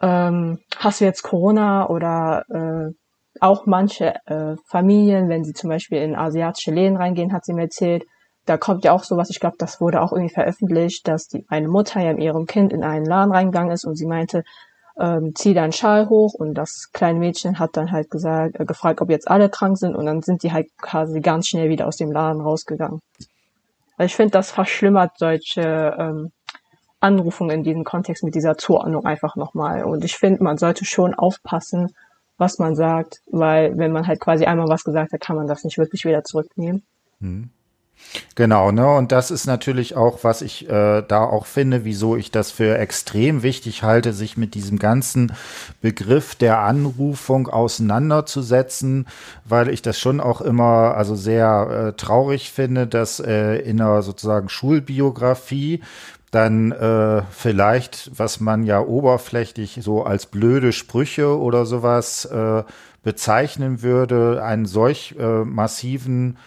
[0.00, 2.94] ähm, hast du jetzt Corona oder äh,
[3.40, 7.64] auch manche äh, Familien, wenn sie zum Beispiel in asiatische Läden reingehen, hat sie mir
[7.64, 8.04] erzählt,
[8.46, 11.68] da kommt ja auch sowas, ich glaube, das wurde auch irgendwie veröffentlicht, dass die eine
[11.68, 14.44] Mutter ja mit ihrem Kind in einen Laden reingegangen ist und sie meinte,
[14.98, 19.00] ähm, zieh deinen Schal hoch und das kleine Mädchen hat dann halt gesagt, äh, gefragt,
[19.00, 21.96] ob jetzt alle krank sind und dann sind die halt quasi ganz schnell wieder aus
[21.96, 23.00] dem Laden rausgegangen.
[23.96, 26.32] Also ich finde, das verschlimmert solche ähm,
[27.00, 29.84] Anrufungen in diesem Kontext mit dieser Zuordnung einfach nochmal.
[29.84, 31.94] Und ich finde, man sollte schon aufpassen,
[32.38, 35.64] was man sagt, weil wenn man halt quasi einmal was gesagt hat, kann man das
[35.64, 36.82] nicht wirklich wieder zurücknehmen.
[37.20, 37.50] Hm.
[38.34, 38.88] Genau, ne?
[38.88, 42.78] Und das ist natürlich auch, was ich äh, da auch finde, wieso ich das für
[42.78, 45.32] extrem wichtig halte, sich mit diesem ganzen
[45.80, 49.06] Begriff der Anrufung auseinanderzusetzen,
[49.44, 54.02] weil ich das schon auch immer also sehr äh, traurig finde, dass äh, in einer
[54.02, 55.82] sozusagen Schulbiografie
[56.30, 62.64] dann äh, vielleicht, was man ja oberflächlich so als blöde Sprüche oder sowas äh,
[63.04, 66.38] bezeichnen würde, einen solch äh, massiven,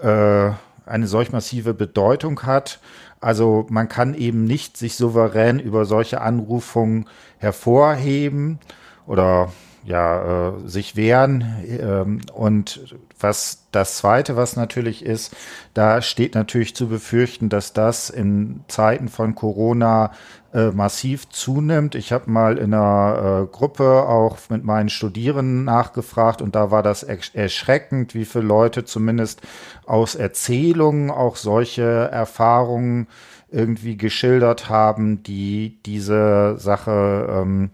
[0.00, 0.50] äh,
[0.86, 2.80] eine solch massive Bedeutung hat.
[3.20, 7.06] Also man kann eben nicht sich souverän über solche Anrufungen
[7.38, 8.58] hervorheben
[9.06, 9.52] oder
[9.84, 11.44] ja, äh, sich wehren.
[11.66, 15.34] Ähm, und was das Zweite, was natürlich ist,
[15.74, 20.12] da steht natürlich zu befürchten, dass das in Zeiten von Corona
[20.52, 21.94] äh, massiv zunimmt.
[21.94, 26.82] Ich habe mal in einer äh, Gruppe auch mit meinen Studierenden nachgefragt und da war
[26.82, 29.40] das erschreckend, wie viele Leute zumindest
[29.86, 33.08] aus Erzählungen auch solche Erfahrungen
[33.50, 37.70] irgendwie geschildert haben, die diese Sache ähm,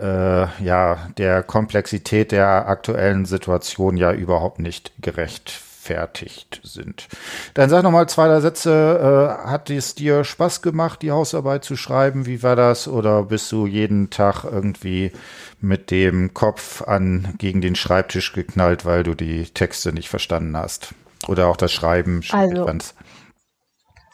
[0.00, 7.08] äh, ja der Komplexität der aktuellen Situation ja überhaupt nicht gerechtfertigt sind.
[7.54, 9.38] Dann sag noch mal zwei drei Sätze.
[9.44, 12.26] Äh, hat es dir Spaß gemacht, die Hausarbeit zu schreiben?
[12.26, 12.88] Wie war das?
[12.88, 15.12] Oder bist du jeden Tag irgendwie
[15.60, 20.94] mit dem Kopf an gegen den Schreibtisch geknallt, weil du die Texte nicht verstanden hast?
[21.28, 22.22] Oder auch das Schreiben?
[22.32, 22.66] Also,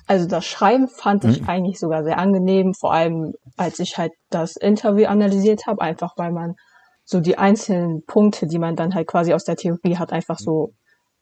[0.08, 1.48] also das Schreiben fand ich mhm.
[1.48, 6.32] eigentlich sogar sehr angenehm, vor allem als ich halt das Interview analysiert habe, einfach weil
[6.32, 6.56] man
[7.04, 10.72] so die einzelnen Punkte, die man dann halt quasi aus der Theorie hat, einfach so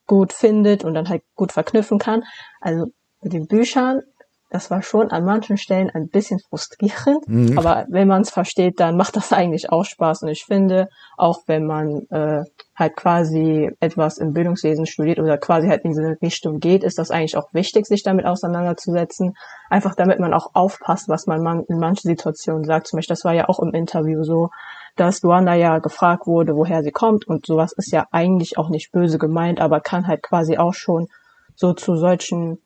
[0.07, 2.23] gut findet und dann halt gut verknüpfen kann.
[2.61, 2.87] Also
[3.23, 4.03] mit den Büchern
[4.49, 7.59] das war schon an manchen Stellen ein bisschen frustrierend, mhm.
[7.59, 10.23] aber wenn man es versteht, dann macht das eigentlich auch Spaß.
[10.23, 12.45] Und ich finde, auch wenn man äh,
[12.77, 17.11] halt quasi etwas im Bildungswesen studiert oder quasi halt in diese Richtung geht, ist das
[17.11, 19.35] eigentlich auch wichtig, sich damit auseinanderzusetzen.
[19.69, 22.87] Einfach damit man auch aufpasst, was man man in manchen Situationen sagt.
[22.87, 24.51] Zum Beispiel, das war ja auch im Interview so,
[24.95, 28.93] dass Luanda ja gefragt wurde, woher sie kommt und sowas ist ja eigentlich auch nicht
[28.93, 31.09] böse gemeint, aber kann halt quasi auch schon
[31.55, 32.59] so zu solchen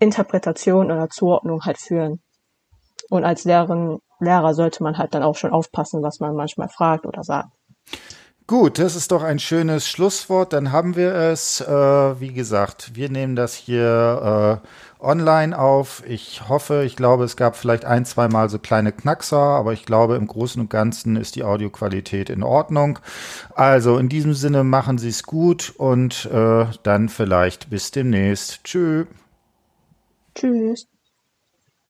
[0.00, 2.20] Interpretation oder Zuordnung halt führen.
[3.10, 7.06] Und als Lehrerin, Lehrer sollte man halt dann auch schon aufpassen, was man manchmal fragt
[7.06, 7.50] oder sagt.
[8.46, 10.52] Gut, das ist doch ein schönes Schlusswort.
[10.52, 11.60] Dann haben wir es.
[11.60, 14.66] Äh, wie gesagt, wir nehmen das hier äh,
[15.04, 16.02] online auf.
[16.04, 19.86] Ich hoffe, ich glaube, es gab vielleicht ein, zwei Mal so kleine Knackser, aber ich
[19.86, 22.98] glaube, im Großen und Ganzen ist die Audioqualität in Ordnung.
[23.54, 28.64] Also in diesem Sinne machen Sie es gut und äh, dann vielleicht bis demnächst.
[28.64, 29.06] Tschüss.
[30.34, 30.89] Tschüss.